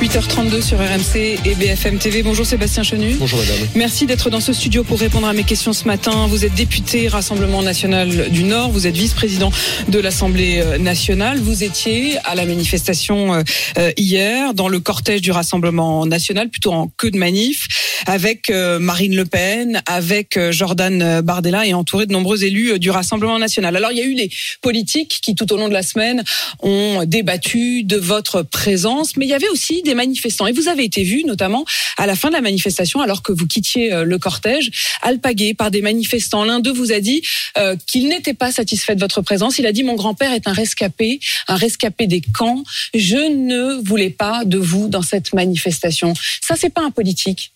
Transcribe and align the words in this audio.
8h32 0.00 0.60
sur 0.60 0.78
RMC 0.78 1.38
et 1.44 1.54
BFM 1.54 1.98
TV. 1.98 2.22
Bonjour 2.22 2.44
Sébastien 2.44 2.82
Chenu. 2.82 3.14
Bonjour 3.14 3.38
madame. 3.38 3.68
Merci 3.74 4.06
d'être 4.06 4.28
dans 4.28 4.40
ce 4.40 4.52
studio 4.52 4.82
pour 4.82 4.98
répondre 4.98 5.26
à 5.26 5.32
mes 5.32 5.44
questions 5.44 5.72
ce 5.72 5.84
matin. 5.84 6.26
Vous 6.26 6.44
êtes 6.44 6.54
député 6.54 7.08
Rassemblement 7.08 7.62
national 7.62 8.30
du 8.30 8.44
Nord, 8.44 8.70
vous 8.70 8.86
êtes 8.86 8.96
vice-président 8.96 9.52
de 9.88 9.98
l'Assemblée 9.98 10.60
euh, 10.60 10.78
nationale. 10.78 11.38
Vous 11.38 11.62
étiez 11.62 12.18
à 12.24 12.34
la 12.34 12.44
manifestation 12.44 13.34
euh, 13.34 13.42
euh, 13.78 13.92
hier 13.96 14.52
dans 14.52 14.68
le 14.68 14.80
cortège 14.80 15.20
du 15.20 15.30
Rassemblement 15.30 16.06
national, 16.06 16.48
plutôt 16.50 16.72
en 16.72 16.88
queue 16.88 17.10
de 17.10 17.18
manif, 17.18 17.68
avec 18.06 18.50
Marine 18.50 19.16
Le 19.16 19.24
Pen, 19.24 19.80
avec 19.86 20.38
Jordan 20.50 21.22
Bardella 21.22 21.66
et 21.66 21.72
entouré 21.72 22.04
de 22.04 22.12
nombreux 22.12 22.44
élus 22.44 22.78
du 22.78 22.90
Rassemblement 22.90 23.38
national. 23.38 23.76
Alors 23.76 23.92
il 23.92 23.98
y 23.98 24.02
a 24.02 24.04
eu 24.04 24.14
les 24.14 24.30
politiques 24.60 25.20
qui 25.22 25.34
tout 25.34 25.50
au 25.52 25.56
long 25.56 25.68
de 25.68 25.72
la 25.72 25.82
semaine 25.82 26.22
ont 26.60 27.04
débattu 27.06 27.82
de 27.84 27.96
votre 27.96 28.42
présence, 28.42 29.16
mais 29.16 29.24
il 29.24 29.30
y 29.30 29.34
avait 29.34 29.48
aussi 29.48 29.83
des 29.84 29.94
manifestants. 29.94 30.46
Et 30.46 30.52
vous 30.52 30.68
avez 30.68 30.84
été 30.84 31.02
vu, 31.02 31.24
notamment 31.24 31.64
à 31.96 32.06
la 32.06 32.16
fin 32.16 32.28
de 32.28 32.34
la 32.34 32.40
manifestation, 32.40 33.00
alors 33.00 33.22
que 33.22 33.32
vous 33.32 33.46
quittiez 33.46 33.92
euh, 33.92 34.04
le 34.04 34.18
cortège, 34.18 34.70
alpagué 35.02 35.54
par 35.54 35.70
des 35.70 35.82
manifestants. 35.82 36.44
L'un 36.44 36.60
d'eux 36.60 36.72
vous 36.72 36.92
a 36.92 37.00
dit 37.00 37.22
euh, 37.56 37.76
qu'il 37.86 38.08
n'était 38.08 38.34
pas 38.34 38.52
satisfait 38.52 38.94
de 38.94 39.00
votre 39.00 39.22
présence. 39.22 39.58
Il 39.58 39.66
a 39.66 39.72
dit 39.72 39.84
mon 39.84 39.94
grand-père 39.94 40.32
est 40.32 40.48
un 40.48 40.52
rescapé, 40.52 41.20
un 41.48 41.56
rescapé 41.56 42.06
des 42.06 42.20
camps. 42.20 42.64
Je 42.94 43.16
ne 43.16 43.82
voulais 43.82 44.10
pas 44.10 44.44
de 44.44 44.58
vous 44.58 44.88
dans 44.88 45.02
cette 45.02 45.32
manifestation. 45.32 46.14
Ça, 46.40 46.56
c'est 46.56 46.70
pas 46.70 46.82
un 46.82 46.90
politique. 46.90 47.53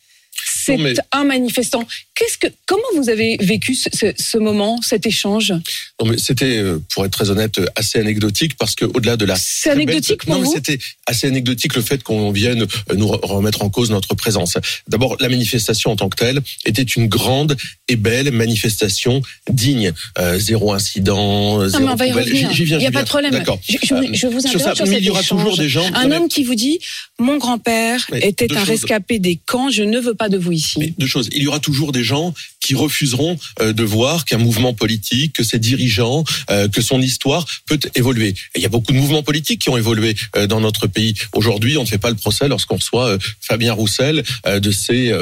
C'est 0.77 1.00
un 1.12 1.24
manifestant. 1.24 1.86
Qu'est-ce 2.14 2.38
que, 2.38 2.47
comment 2.66 2.83
vous 2.97 3.08
avez 3.08 3.36
vécu 3.41 3.74
ce, 3.74 3.88
ce, 4.16 4.38
moment, 4.38 4.80
cet 4.83 5.06
échange? 5.06 5.52
Non, 6.00 6.11
mais 6.11 6.19
c'était, 6.19 6.58
euh, 6.58 6.78
pour 6.92 7.05
être 7.05 7.12
très 7.12 7.30
honnête, 7.30 7.61
assez 7.77 7.98
anecdotique 7.98 8.56
parce 8.58 8.74
que 8.74 8.84
au-delà 8.84 9.16
de 9.16 9.24
la. 9.24 9.36
C'est 9.36 9.70
anecdotique 9.70 10.24
pour 10.24 10.34
non, 10.34 10.42
vous? 10.42 10.50
mais 10.50 10.56
c'était 10.56 10.78
assez 11.06 11.27
anecdotique 11.27 11.74
le 11.77 11.83
fait 11.83 12.02
qu'on 12.02 12.30
vienne 12.33 12.62
euh, 12.91 12.94
nous 12.94 13.06
remettre 13.06 13.62
en 13.62 13.70
cause 13.70 13.91
notre 13.91 14.14
présence. 14.14 14.58
D'abord, 14.89 15.16
la 15.20 15.28
manifestation 15.28 15.92
en 15.92 15.96
tant 15.96 16.08
que 16.08 16.16
telle 16.16 16.41
était 16.64 16.83
une 16.83 17.06
grande 17.06 17.56
et 17.89 17.96
belle 17.96 18.30
manifestation 18.33 19.22
digne, 19.50 19.92
euh, 20.19 20.39
zéro 20.39 20.72
incident, 20.72 21.58
non, 21.58 21.69
zéro 21.69 21.84
mais 21.84 21.91
on 21.92 21.96
va 21.96 22.06
y 22.06 22.12
revenir. 22.12 22.52
J'y 22.52 22.64
viens. 22.64 22.78
Il 22.78 22.80
n'y 22.80 22.86
a 22.86 22.91
pas 22.91 23.02
de 23.05 23.08
problème. 23.08 23.33
D'accord. 23.33 23.61
Je, 23.69 23.77
je, 23.83 23.94
je 24.12 24.27
vous 24.27 24.41
sur 24.41 24.61
ça, 24.61 24.74
sur 24.74 24.86
mais 24.86 24.94
cet 24.94 25.02
il 25.02 25.06
y 25.06 25.11
aura 25.11 25.20
échange. 25.20 25.39
toujours 25.41 25.56
des 25.56 25.69
gens. 25.69 25.84
Un 25.94 26.11
homme 26.11 26.28
qui 26.28 26.42
vous 26.44 26.55
dit 26.55 26.78
mon 27.19 27.39
grand-père 27.39 28.06
était 28.12 28.56
un 28.56 28.64
rescapé 28.64 29.19
des 29.19 29.36
camps. 29.46 29.70
Je 29.70 29.83
ne 29.83 29.98
veux 29.98 30.14
pas 30.14 30.28
de 30.28 30.36
vous 30.39 30.52
ici. 30.59 30.78
Mais 30.78 30.92
deux 30.98 31.06
choses. 31.06 31.28
Il 31.33 31.42
y 31.42 31.47
aura 31.47 31.61
toujours 31.61 31.92
des 31.92 32.05
gens 32.05 32.34
qui 32.61 32.75
refuseront 32.75 33.39
euh, 33.61 33.73
de 33.73 33.83
voir 33.84 34.25
qu'un 34.25 34.39
mouvement 34.39 34.75
politique, 34.75 35.33
que 35.33 35.42
ses 35.45 35.59
dirigeants, 35.59 36.25
euh, 36.51 36.69
que 36.69 36.83
son 36.83 37.01
histoire 37.01 37.47
peut 37.67 37.78
évoluer. 37.95 38.28
Et 38.28 38.59
il 38.59 38.62
y 38.62 38.67
a 38.67 38.69
beaucoup 38.69 38.92
de 38.92 38.97
mouvements 38.98 39.23
politiques 39.23 39.61
qui 39.62 39.70
ont 39.70 39.77
évolué 39.77 40.14
euh, 40.36 40.47
dans 40.47 40.61
notre 40.61 40.86
pays. 40.86 41.14
Aujourd'hui, 41.35 41.77
on 41.79 41.83
ne 41.83 41.89
fait 41.89 41.98
pas 41.98 42.11
le 42.11 42.17
procès 42.17 42.48
lorsqu'on 42.48 42.77
reçoit 42.77 43.17
Fabien 43.41 43.73
Roussel 43.73 44.23
de 44.47 44.70
ses 44.70 45.13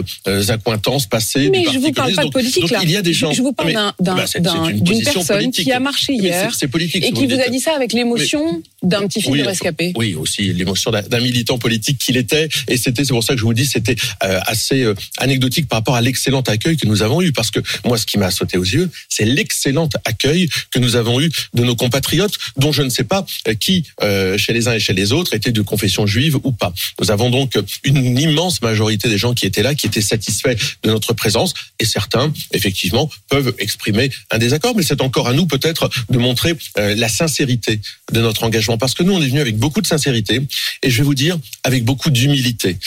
accointances 0.48 1.06
passées. 1.06 1.50
Mais 1.50 1.60
du 1.60 1.66
je 1.66 1.70
Parti 1.72 1.78
vous 1.78 1.92
parle 1.92 2.14
pas 2.14 2.24
de 2.24 2.30
politique 2.30 2.62
donc, 2.62 2.70
là. 2.70 2.78
donc, 2.78 2.88
il 2.88 2.92
y 2.92 2.96
a 2.96 3.02
des 3.02 3.12
gens. 3.12 3.32
Je 3.32 3.42
vous 3.42 3.52
parle 3.52 3.68
Mais- 3.68 3.74
d'un- 3.74 3.94
d'un- 4.00 4.14
bah, 4.16 4.26
c'est- 4.26 4.40
d'un- 4.40 4.64
c'est 4.66 4.70
une 4.72 4.80
d'une 4.80 5.02
personne 5.02 5.36
politique. 5.38 5.64
qui 5.64 5.72
a 5.72 5.80
marché 5.80 6.12
hier 6.14 6.50
c'est- 6.52 6.58
C'est 6.60 6.68
politique. 6.68 7.04
et 7.04 7.12
qui 7.12 7.26
vous 7.26 7.38
a 7.40 7.48
dit 7.48 7.60
ça 7.60 7.74
avec 7.74 7.92
l'émotion 7.92 8.62
d'un 8.82 9.06
petit 9.06 9.20
fils 9.20 9.30
Oui, 9.30 9.40
de 9.42 9.46
rescapé. 9.46 9.92
Oui, 9.96 10.14
aussi 10.14 10.52
l'émotion 10.52 10.90
d'un 10.90 11.02
d'un 11.02 11.20
militant 11.20 11.58
politique 11.58 11.98
qu'il 11.98 12.16
était. 12.16 12.48
Et 12.68 12.76
c'était, 12.76 13.04
c'est 13.04 13.12
pour 13.12 13.22
ça 13.22 13.34
que 13.34 13.38
je 13.40 13.44
vous 13.44 13.54
dis, 13.54 13.66
c'était 13.66 13.96
assez 14.20 14.84
anecdotique 15.26 15.68
par 15.68 15.78
rapport 15.80 15.96
à 15.96 16.00
l'excellent 16.00 16.40
accueil 16.40 16.76
que 16.76 16.86
nous 16.86 17.02
avons 17.02 17.20
eu. 17.20 17.32
Parce 17.32 17.50
que 17.50 17.60
moi, 17.84 17.98
ce 17.98 18.06
qui 18.06 18.18
m'a 18.18 18.30
sauté 18.30 18.56
aux 18.56 18.64
yeux, 18.64 18.88
c'est 19.08 19.24
l'excellent 19.24 19.88
accueil 20.04 20.48
que 20.70 20.78
nous 20.78 20.96
avons 20.96 21.20
eu 21.20 21.30
de 21.54 21.62
nos 21.62 21.76
compatriotes, 21.76 22.36
dont 22.56 22.72
je 22.72 22.82
ne 22.82 22.88
sais 22.88 23.04
pas 23.04 23.26
euh, 23.48 23.54
qui, 23.54 23.84
euh, 24.02 24.38
chez 24.38 24.52
les 24.52 24.68
uns 24.68 24.74
et 24.74 24.80
chez 24.80 24.92
les 24.92 25.12
autres, 25.12 25.34
étaient 25.34 25.52
de 25.52 25.62
confession 25.62 26.06
juive 26.06 26.38
ou 26.44 26.52
pas. 26.52 26.72
Nous 27.00 27.10
avons 27.10 27.30
donc 27.30 27.58
une 27.84 28.18
immense 28.18 28.62
majorité 28.62 29.08
des 29.08 29.18
gens 29.18 29.34
qui 29.34 29.46
étaient 29.46 29.62
là, 29.62 29.74
qui 29.74 29.86
étaient 29.86 30.00
satisfaits 30.00 30.56
de 30.82 30.90
notre 30.90 31.12
présence. 31.12 31.52
Et 31.78 31.84
certains, 31.84 32.32
effectivement, 32.52 33.10
peuvent 33.28 33.54
exprimer 33.58 34.10
un 34.30 34.38
désaccord. 34.38 34.74
Mais 34.76 34.82
c'est 34.82 35.00
encore 35.02 35.28
à 35.28 35.32
nous, 35.32 35.46
peut-être, 35.46 35.90
de 36.10 36.18
montrer 36.18 36.54
euh, 36.78 36.94
la 36.94 37.08
sincérité 37.08 37.80
de 38.12 38.20
notre 38.20 38.44
engagement. 38.44 38.78
Parce 38.78 38.94
que 38.94 39.02
nous, 39.02 39.12
on 39.12 39.20
est 39.20 39.28
venu 39.28 39.40
avec 39.40 39.56
beaucoup 39.56 39.80
de 39.80 39.86
sincérité 39.86 40.40
et 40.82 40.90
je 40.90 40.98
vais 40.98 41.04
vous 41.04 41.14
dire, 41.14 41.38
avec 41.64 41.84
beaucoup 41.84 42.10
d'humilité. 42.10 42.78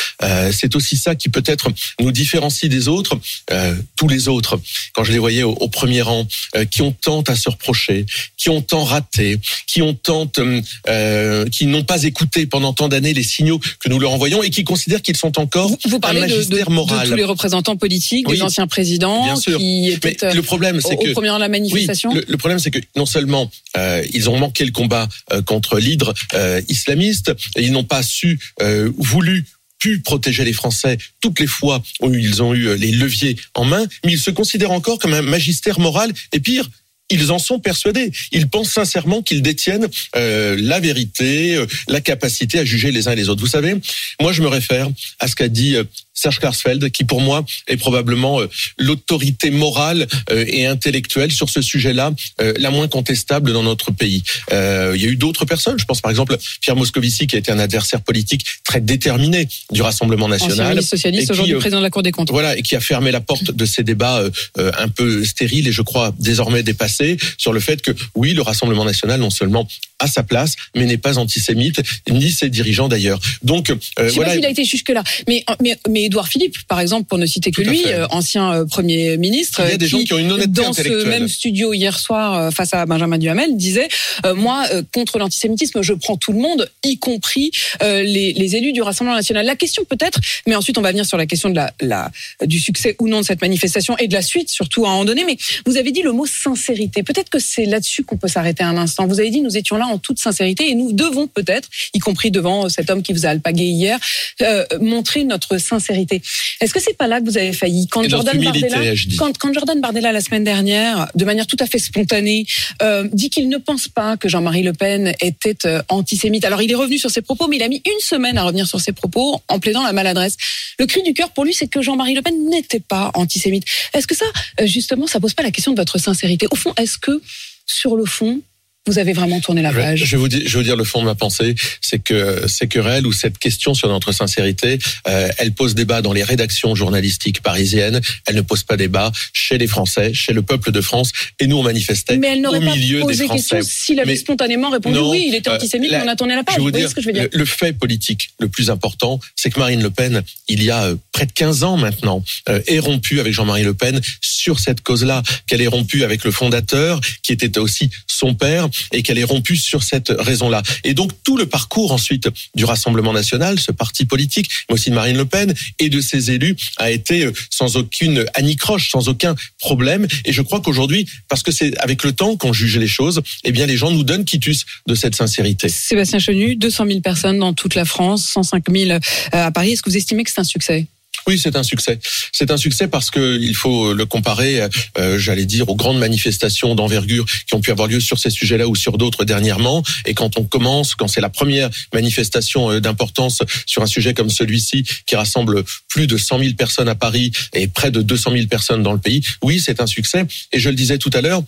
C'est 0.51 0.75
aussi 0.75 0.97
ça 0.97 1.15
qui 1.15 1.29
peut-être 1.29 1.69
nous 1.99 2.11
différencie 2.23 2.69
des 2.69 2.87
autres, 2.87 3.15
euh, 3.51 3.75
tous 3.95 4.07
les 4.07 4.27
autres, 4.27 4.59
quand 4.93 5.03
je 5.07 5.11
les 5.11 5.19
voyais 5.19 5.43
au, 5.43 5.51
au 5.65 5.69
premier 5.79 6.01
rang, 6.01 6.27
euh, 6.55 6.65
qui 6.65 6.81
ont 6.81 6.91
tant 6.91 7.21
à 7.33 7.35
se 7.35 7.49
reprocher, 7.49 8.05
qui 8.37 8.49
ont 8.49 8.61
tant 8.61 8.83
raté, 8.83 9.39
qui 9.71 9.81
ont 9.81 9.93
tant, 9.93 10.29
euh, 10.37 10.61
euh, 10.87 11.45
qui 11.55 11.65
n'ont 11.65 11.83
pas 11.83 12.03
écouté 12.03 12.45
pendant 12.45 12.73
tant 12.73 12.87
d'années 12.89 13.13
les 13.13 13.23
signaux 13.23 13.59
que 13.79 13.87
nous 13.89 13.99
leur 13.99 14.11
envoyons 14.11 14.43
et 14.43 14.49
qui 14.49 14.63
considèrent 14.63 15.01
qu'ils 15.01 15.17
sont 15.17 15.39
encore 15.39 15.69
Vous 15.85 15.95
un 15.97 15.99
parlez 15.99 16.21
de, 16.21 16.25
de- 16.27 16.31
magistère 16.35 16.67
de 16.69 16.73
moral. 16.73 17.07
tous 17.09 17.15
les 17.15 17.23
représentants 17.25 17.77
politiques, 17.77 18.25
des 18.27 18.33
Oui, 18.33 18.41
anciens 18.41 18.67
présidents 18.67 19.23
bien 19.23 19.35
sûr. 19.35 19.57
qui 19.57 19.81
Mais 20.03 20.11
étaient 20.11 20.25
euh, 20.25 20.33
le 20.33 20.41
problème, 20.41 20.81
c'est 20.81 20.95
au, 20.97 21.13
premier 21.13 21.29
rang 21.29 21.37
de 21.37 21.41
la 21.41 21.47
oui, 21.47 21.59
manifestation. 21.59 22.13
le, 22.13 22.23
le 22.27 22.37
problème, 22.37 22.59
c'est 22.59 22.71
que 22.71 22.79
non 22.95 23.05
seulement 23.05 23.49
euh, 23.77 24.03
ils 24.13 24.29
ont 24.29 24.37
manqué 24.37 24.65
le 24.65 24.71
combat 24.71 25.07
euh, 25.31 25.41
contre 25.41 25.79
l'hydre 25.79 26.13
euh, 26.33 26.61
islamiste, 26.69 27.31
ils 27.57 27.71
n'ont 27.71 27.83
pas 27.83 28.03
su, 28.03 28.39
euh, 28.61 28.91
voulu 28.97 29.45
pu 29.79 29.99
protéger 29.99 30.43
les 30.43 30.53
Français 30.53 30.97
toutes 31.21 31.39
les 31.39 31.47
fois 31.47 31.81
où 32.01 32.13
ils 32.13 32.43
ont 32.43 32.53
eu 32.53 32.67
euh, 32.67 32.75
les 32.75 32.91
leviers 32.91 33.35
en 33.55 33.65
main, 33.65 33.85
mais 34.05 34.13
ils 34.13 34.19
se 34.19 34.31
considèrent 34.31 34.71
encore 34.71 34.99
comme 34.99 35.13
un 35.13 35.21
magistère 35.21 35.79
moral, 35.79 36.11
et 36.33 36.39
pire, 36.39 36.69
ils 37.09 37.31
en 37.31 37.39
sont 37.39 37.59
persuadés. 37.59 38.11
Ils 38.31 38.47
pensent 38.47 38.71
sincèrement 38.71 39.21
qu'ils 39.21 39.41
détiennent 39.41 39.87
euh, 40.15 40.55
la 40.59 40.79
vérité, 40.79 41.55
euh, 41.55 41.65
la 41.87 42.01
capacité 42.01 42.59
à 42.59 42.65
juger 42.65 42.91
les 42.91 43.07
uns 43.07 43.13
et 43.13 43.15
les 43.15 43.29
autres. 43.29 43.41
Vous 43.41 43.47
savez, 43.47 43.75
moi 44.21 44.31
je 44.31 44.41
me 44.41 44.47
réfère 44.47 44.87
à 45.19 45.27
ce 45.27 45.35
qu'a 45.35 45.47
dit 45.47 45.75
euh, 45.75 45.83
Serge 46.19 46.39
Klarsfeld, 46.39 46.91
qui 46.91 47.05
pour 47.05 47.21
moi 47.21 47.45
est 47.67 47.77
probablement 47.77 48.41
euh, 48.41 48.49
l'autorité 48.77 49.51
morale 49.51 50.05
euh, 50.31 50.43
et 50.47 50.65
intellectuelle 50.65 51.31
sur 51.31 51.49
ce 51.49 51.61
sujet-là, 51.61 52.11
euh, 52.41 52.53
la 52.57 52.71
moins 52.71 52.87
contestable 52.87 53.53
dans 53.53 53.63
notre 53.63 53.91
pays. 53.91 54.23
Il 54.51 55.01
y 55.01 55.05
a 55.05 55.09
eu 55.09 55.15
d'autres 55.15 55.45
personnes, 55.45 55.79
je 55.79 55.85
pense 55.85 56.01
par 56.01 56.11
exemple 56.11 56.37
Pierre 56.61 56.75
Moscovici, 56.75 57.27
qui 57.27 57.35
a 57.35 57.39
été 57.39 57.51
un 57.51 57.59
adversaire 57.59 58.01
politique 58.01 58.45
très 58.65 58.81
déterminé 58.81 59.47
du 59.71 59.81
Rassemblement 59.81 60.27
national. 60.27 60.81
socialiste, 60.83 61.31
aujourd'hui 61.31 61.55
président 61.55 61.77
de 61.77 61.83
la 61.83 61.89
Cour 61.89 62.03
des 62.03 62.11
comptes. 62.11 62.31
Voilà, 62.31 62.57
et 62.57 62.61
qui 62.61 62.75
a 62.75 62.81
fermé 62.81 63.11
la 63.11 63.21
porte 63.21 63.51
de 63.51 63.65
ces 63.65 63.83
débats 63.83 64.23
un 64.57 64.89
peu 64.89 65.23
stériles 65.23 65.67
et 65.67 65.71
je 65.71 65.81
crois 65.81 66.13
désormais 66.19 66.63
dépassés 66.63 67.17
sur 67.37 67.53
le 67.53 67.59
fait 67.59 67.81
que 67.81 67.91
oui, 68.15 68.33
le 68.33 68.41
Rassemblement 68.41 68.85
national 68.85 69.19
non 69.19 69.29
seulement 69.29 69.67
a 69.99 70.07
sa 70.07 70.23
place, 70.23 70.55
mais 70.75 70.85
n'est 70.85 70.97
pas 70.97 71.17
antisémite, 71.17 71.81
ni 72.09 72.31
ses 72.31 72.49
dirigeants 72.49 72.87
d'ailleurs. 72.87 73.19
Donc 73.43 73.69
euh, 73.69 73.75
Je 73.97 74.03
sais 74.09 74.15
voilà. 74.15 74.31
pas 74.31 74.35
s'il 74.37 74.45
a 74.45 74.49
été 74.49 74.63
jusque-là. 74.65 75.03
Mais, 75.27 75.43
mais, 75.61 75.77
mais 75.89 76.03
Édouard 76.03 76.27
Philippe, 76.27 76.57
par 76.67 76.79
exemple, 76.79 77.07
pour 77.07 77.17
ne 77.17 77.25
citer 77.25 77.51
que 77.51 77.61
à 77.61 77.65
lui, 77.65 77.79
fait. 77.79 77.93
euh, 77.93 78.07
ancien 78.09 78.51
euh, 78.53 78.65
Premier 78.65 79.17
ministre, 79.17 79.61
Il 79.63 79.67
y 79.67 79.71
a 79.71 79.73
euh, 79.73 79.77
des 79.77 79.87
gens 79.87 79.99
qui 79.99 80.13
ont 80.13 80.17
une 80.17 80.31
honnêteté 80.31 80.61
dans 80.61 80.73
ce 80.73 81.05
même 81.05 81.27
studio 81.27 81.73
hier 81.73 81.97
soir, 81.99 82.51
face 82.53 82.73
à 82.73 82.85
Benjamin 82.85 83.17
Duhamel, 83.17 83.57
disait 83.57 83.87
euh, 84.25 84.35
Moi, 84.35 84.65
euh, 84.73 84.83
contre 84.93 85.19
l'antisémitisme, 85.19 85.81
je 85.81 85.93
prends 85.93 86.17
tout 86.17 86.31
le 86.33 86.39
monde, 86.39 86.69
y 86.83 86.97
compris 86.97 87.51
les, 87.81 88.33
les 88.33 88.55
élus 88.55 88.71
du 88.73 88.81
Rassemblement 88.81 89.15
national. 89.17 89.45
La 89.45 89.55
question 89.55 89.83
peut-être, 89.83 90.19
mais 90.47 90.55
ensuite 90.55 90.77
on 90.77 90.81
va 90.81 90.91
venir 90.91 91.05
sur 91.05 91.17
la 91.17 91.25
question 91.25 91.49
de 91.49 91.55
la, 91.55 91.71
la, 91.81 92.11
du 92.45 92.59
succès 92.59 92.95
ou 92.99 93.07
non 93.07 93.19
de 93.21 93.25
cette 93.25 93.41
manifestation 93.41 93.97
et 93.97 94.07
de 94.07 94.13
la 94.13 94.21
suite, 94.21 94.49
surtout 94.49 94.85
à 94.85 94.89
moment 94.89 95.05
donné. 95.05 95.23
Mais 95.25 95.37
vous 95.65 95.77
avez 95.77 95.91
dit 95.91 96.01
le 96.01 96.11
mot 96.11 96.25
sincérité. 96.25 97.03
Peut-être 97.03 97.29
que 97.29 97.39
c'est 97.39 97.65
là-dessus 97.65 98.03
qu'on 98.03 98.17
peut 98.17 98.27
s'arrêter 98.27 98.63
un 98.63 98.77
instant. 98.77 99.07
Vous 99.07 99.19
avez 99.19 99.29
dit 99.29 99.41
Nous 99.41 99.57
étions 99.57 99.77
là 99.77 99.87
en 99.89 99.97
toute 99.97 100.19
sincérité 100.19 100.69
et 100.69 100.75
nous 100.75 100.93
devons 100.93 101.27
peut-être, 101.27 101.69
y 101.93 101.99
compris 101.99 102.31
devant 102.31 102.69
cet 102.69 102.89
homme 102.89 103.03
qui 103.03 103.13
vous 103.13 103.25
a 103.25 103.29
alpagué 103.29 103.63
hier, 103.63 103.99
euh, 104.41 104.65
montrer 104.79 105.23
notre 105.23 105.57
sincérité. 105.57 106.21
Est-ce 106.61 106.73
que 106.73 106.79
c'est 106.79 106.97
pas 106.97 107.07
là 107.07 107.19
que 107.19 107.25
vous 107.25 107.37
avez 107.37 107.53
failli 107.53 107.87
quand 107.87 108.07
Jordan 108.07 108.35
humilité, 108.35 108.69
Bardella, 108.69 109.01
quand, 109.17 109.37
quand 109.37 109.53
Jordan 109.53 109.81
Bardella 109.81 110.11
la 110.11 110.21
semaine 110.21 110.43
dernière, 110.43 111.09
de 111.15 111.25
manière 111.25 111.47
tout 111.47 111.57
à 111.59 111.65
fait 111.65 111.79
spontanée, 111.79 112.45
euh, 112.81 113.07
dit 113.11 113.29
qu'il 113.29 113.49
ne 113.49 113.57
pense 113.57 113.87
pas 113.87 114.17
que 114.17 114.29
Jean-Marie 114.29 114.63
Le 114.63 114.73
Pen 114.73 115.13
était 115.21 115.65
euh, 115.65 115.81
antisémite. 115.89 116.45
Alors 116.45 116.61
il 116.61 116.71
est 116.71 116.75
revenu 116.75 116.97
sur 116.97 117.11
ses 117.11 117.21
propos, 117.21 117.47
mais 117.47 117.57
il 117.57 117.63
a 117.63 117.67
mis 117.67 117.81
une 117.85 117.99
semaine 117.99 118.37
à 118.37 118.43
revenir 118.43 118.67
sur 118.67 118.79
ses 118.79 118.91
propos 118.91 119.41
en 119.47 119.59
plaidant 119.59 119.83
la 119.83 119.93
maladresse. 119.93 120.37
Le 120.79 120.85
cri 120.85 121.03
du 121.03 121.13
cœur 121.13 121.31
pour 121.31 121.45
lui, 121.45 121.53
c'est 121.53 121.67
que 121.67 121.81
Jean-Marie 121.81 122.13
Le 122.13 122.21
Pen 122.21 122.49
n'était 122.49 122.79
pas 122.79 123.11
antisémite. 123.13 123.65
Est-ce 123.93 124.07
que 124.07 124.15
ça, 124.15 124.25
justement, 124.63 125.07
ça 125.07 125.19
pose 125.19 125.33
pas 125.33 125.43
la 125.43 125.51
question 125.51 125.71
de 125.71 125.77
votre 125.77 125.97
sincérité? 125.97 126.47
Au 126.51 126.55
fond, 126.55 126.73
est-ce 126.77 126.97
que 126.97 127.21
sur 127.65 127.95
le 127.95 128.05
fond, 128.05 128.41
vous 128.87 128.97
avez 128.97 129.13
vraiment 129.13 129.39
tourné 129.39 129.61
la 129.61 129.71
page 129.71 129.99
je 130.05 130.11
vais 130.11 130.17
vous 130.17 130.27
dire, 130.27 130.41
je 130.45 130.49
vais 130.49 130.57
vous 130.59 130.63
dire 130.63 130.75
le 130.75 130.83
fond 130.83 131.01
de 131.01 131.05
ma 131.05 131.13
pensée, 131.15 131.53
c'est 131.81 131.99
que 131.99 132.47
ces 132.47 132.67
querelles 132.67 133.05
ou 133.05 133.11
cette 133.11 133.37
question 133.37 133.73
sur 133.73 133.87
notre 133.89 134.11
sincérité, 134.11 134.79
euh, 135.07 135.29
elle 135.37 135.53
pose 135.53 135.75
débat 135.75 136.01
dans 136.01 136.13
les 136.13 136.23
rédactions 136.23 136.73
journalistiques 136.75 137.41
parisiennes. 137.41 138.01
Elle 138.25 138.35
ne 138.35 138.41
pose 138.41 138.63
pas 138.63 138.77
débat 138.77 139.11
chez 139.33 139.57
les 139.57 139.67
Français, 139.67 140.13
chez 140.13 140.33
le 140.33 140.41
peuple 140.41 140.71
de 140.71 140.81
France. 140.81 141.11
Et 141.39 141.45
nous, 141.47 141.57
on 141.57 141.63
manifestait 141.63 142.17
Mais 142.17 142.29
elle 142.29 142.39
au 142.39 142.41
n'aurait 142.43 142.61
pas 142.61 142.75
milieu 142.75 142.99
des 142.99 143.03
posé 143.05 143.27
question 143.27 143.57
Français. 143.57 143.69
s'il 143.71 143.99
avait 143.99 144.13
Mais- 144.13 144.15
spontanément 144.17 144.69
répondu 144.69 144.95
Non, 144.95 145.11
oui, 145.11 145.25
il 145.27 145.35
était 145.35 145.49
euh, 145.49 145.55
antisémite, 145.55 145.91
mais 145.91 146.01
on 146.03 146.07
a 146.07 146.15
tourné 146.15 146.35
la 146.35 146.43
page. 146.43 146.55
Je 146.55 146.59
Vous 146.59 146.65
vous 146.65 146.71
dire, 146.71 146.89
ce 146.89 146.95
que 146.95 147.01
je 147.01 147.07
veux 147.07 147.13
dire 147.13 147.27
le, 147.31 147.37
le 147.37 147.45
fait 147.45 147.73
politique 147.73 148.31
le 148.39 148.47
plus 148.47 148.69
important, 148.71 149.19
c'est 149.35 149.49
que 149.51 149.59
Marine 149.59 149.83
Le 149.83 149.91
Pen, 149.91 150.23
il 150.47 150.63
y 150.63 150.71
a 150.71 150.85
euh, 150.85 150.95
près 151.11 151.25
de 151.25 151.31
15 151.31 151.63
ans 151.63 151.77
maintenant, 151.77 152.23
est 152.67 152.79
rompue 152.79 153.19
avec 153.19 153.33
Jean-Marie 153.33 153.63
Le 153.63 153.73
Pen 153.73 153.99
sur 154.21 154.59
cette 154.59 154.81
cause-là, 154.81 155.21
qu'elle 155.47 155.61
est 155.61 155.67
rompue 155.67 156.03
avec 156.03 156.23
le 156.23 156.31
fondateur, 156.31 156.99
qui 157.23 157.33
était 157.33 157.57
aussi 157.59 157.89
son 158.07 158.33
père, 158.33 158.67
et 158.91 159.03
qu'elle 159.03 159.17
est 159.17 159.23
rompue 159.23 159.57
sur 159.57 159.83
cette 159.83 160.09
raison-là. 160.09 160.61
Et 160.83 160.93
donc 160.93 161.11
tout 161.23 161.37
le 161.37 161.45
parcours 161.45 161.91
ensuite 161.91 162.29
du 162.55 162.65
Rassemblement 162.65 163.13
national, 163.13 163.59
ce 163.59 163.71
parti 163.71 164.05
politique, 164.05 164.49
mais 164.69 164.75
aussi 164.75 164.89
de 164.89 164.95
Marine 164.95 165.17
Le 165.17 165.25
Pen 165.25 165.53
et 165.79 165.89
de 165.89 166.01
ses 166.01 166.31
élus, 166.31 166.55
a 166.77 166.91
été 166.91 167.25
euh, 167.25 167.33
sans 167.49 167.77
aucune 167.77 168.25
anicroche, 168.33 168.91
sans 168.91 169.09
aucun 169.09 169.35
problème. 169.59 170.07
Et 170.25 170.33
je 170.33 170.41
crois 170.41 170.61
qu'aujourd'hui, 170.61 171.07
parce 171.27 171.43
que 171.43 171.51
c'est 171.51 171.77
avec 171.79 172.03
le 172.03 172.11
temps 172.11 172.35
qu'on 172.37 172.53
juge 172.53 172.77
les 172.77 172.87
choses, 172.87 173.21
eh 173.43 173.51
bien 173.51 173.65
les 173.65 173.77
gens 173.77 173.91
nous 173.91 174.03
donnent 174.03 174.25
quitus 174.25 174.65
de 174.87 174.95
cette 174.95 175.15
sincérité. 175.15 175.69
Sébastien 175.69 176.19
Chenu, 176.19 176.55
200 176.55 176.85
000 176.87 176.99
personnes 177.01 177.39
dans 177.39 177.53
toute 177.53 177.75
la 177.75 177.85
France, 177.85 178.25
105 178.25 178.65
000 178.71 178.91
euh, 178.91 178.99
à 179.31 179.51
Paris. 179.51 179.71
Est-ce 179.71 179.81
que 179.81 179.89
vous 179.89 179.97
estimez 179.97 180.23
que 180.23 180.31
c'est 180.31 180.41
un 180.41 180.43
succès? 180.43 180.87
Oui, 181.29 181.37
c'est 181.37 181.55
un 181.55 181.61
succès. 181.61 181.99
C'est 182.31 182.49
un 182.49 182.57
succès 182.57 182.87
parce 182.87 183.11
que 183.11 183.37
il 183.39 183.55
faut 183.55 183.93
le 183.93 184.07
comparer, 184.07 184.67
euh, 184.97 185.19
j'allais 185.19 185.45
dire, 185.45 185.69
aux 185.69 185.75
grandes 185.75 185.99
manifestations 185.99 186.73
d'envergure 186.73 187.23
qui 187.45 187.53
ont 187.53 187.61
pu 187.61 187.69
avoir 187.69 187.87
lieu 187.87 187.99
sur 187.99 188.17
ces 188.17 188.31
sujets-là 188.31 188.67
ou 188.67 188.75
sur 188.75 188.97
d'autres 188.97 189.25
dernièrement. 189.25 189.83
Et 190.07 190.15
quand 190.15 190.39
on 190.39 190.43
commence, 190.43 190.95
quand 190.95 191.07
c'est 191.07 191.21
la 191.21 191.29
première 191.29 191.69
manifestation 191.93 192.71
euh, 192.71 192.79
d'importance 192.79 193.43
sur 193.67 193.83
un 193.83 193.85
sujet 193.85 194.15
comme 194.15 194.31
celui-ci, 194.31 194.83
qui 195.05 195.15
rassemble 195.15 195.63
plus 195.87 196.07
de 196.07 196.17
100 196.17 196.39
000 196.39 196.53
personnes 196.55 196.89
à 196.89 196.95
Paris 196.95 197.31
et 197.53 197.67
près 197.67 197.91
de 197.91 198.01
200 198.01 198.31
000 198.31 198.47
personnes 198.47 198.81
dans 198.81 198.93
le 198.93 198.99
pays, 198.99 199.23
oui, 199.43 199.61
c'est 199.63 199.81
un 199.81 199.87
succès. 199.87 200.25
Et 200.51 200.59
je 200.59 200.67
le 200.67 200.75
disais 200.75 200.97
tout 200.97 201.11
à 201.13 201.21
l'heure, 201.21 201.43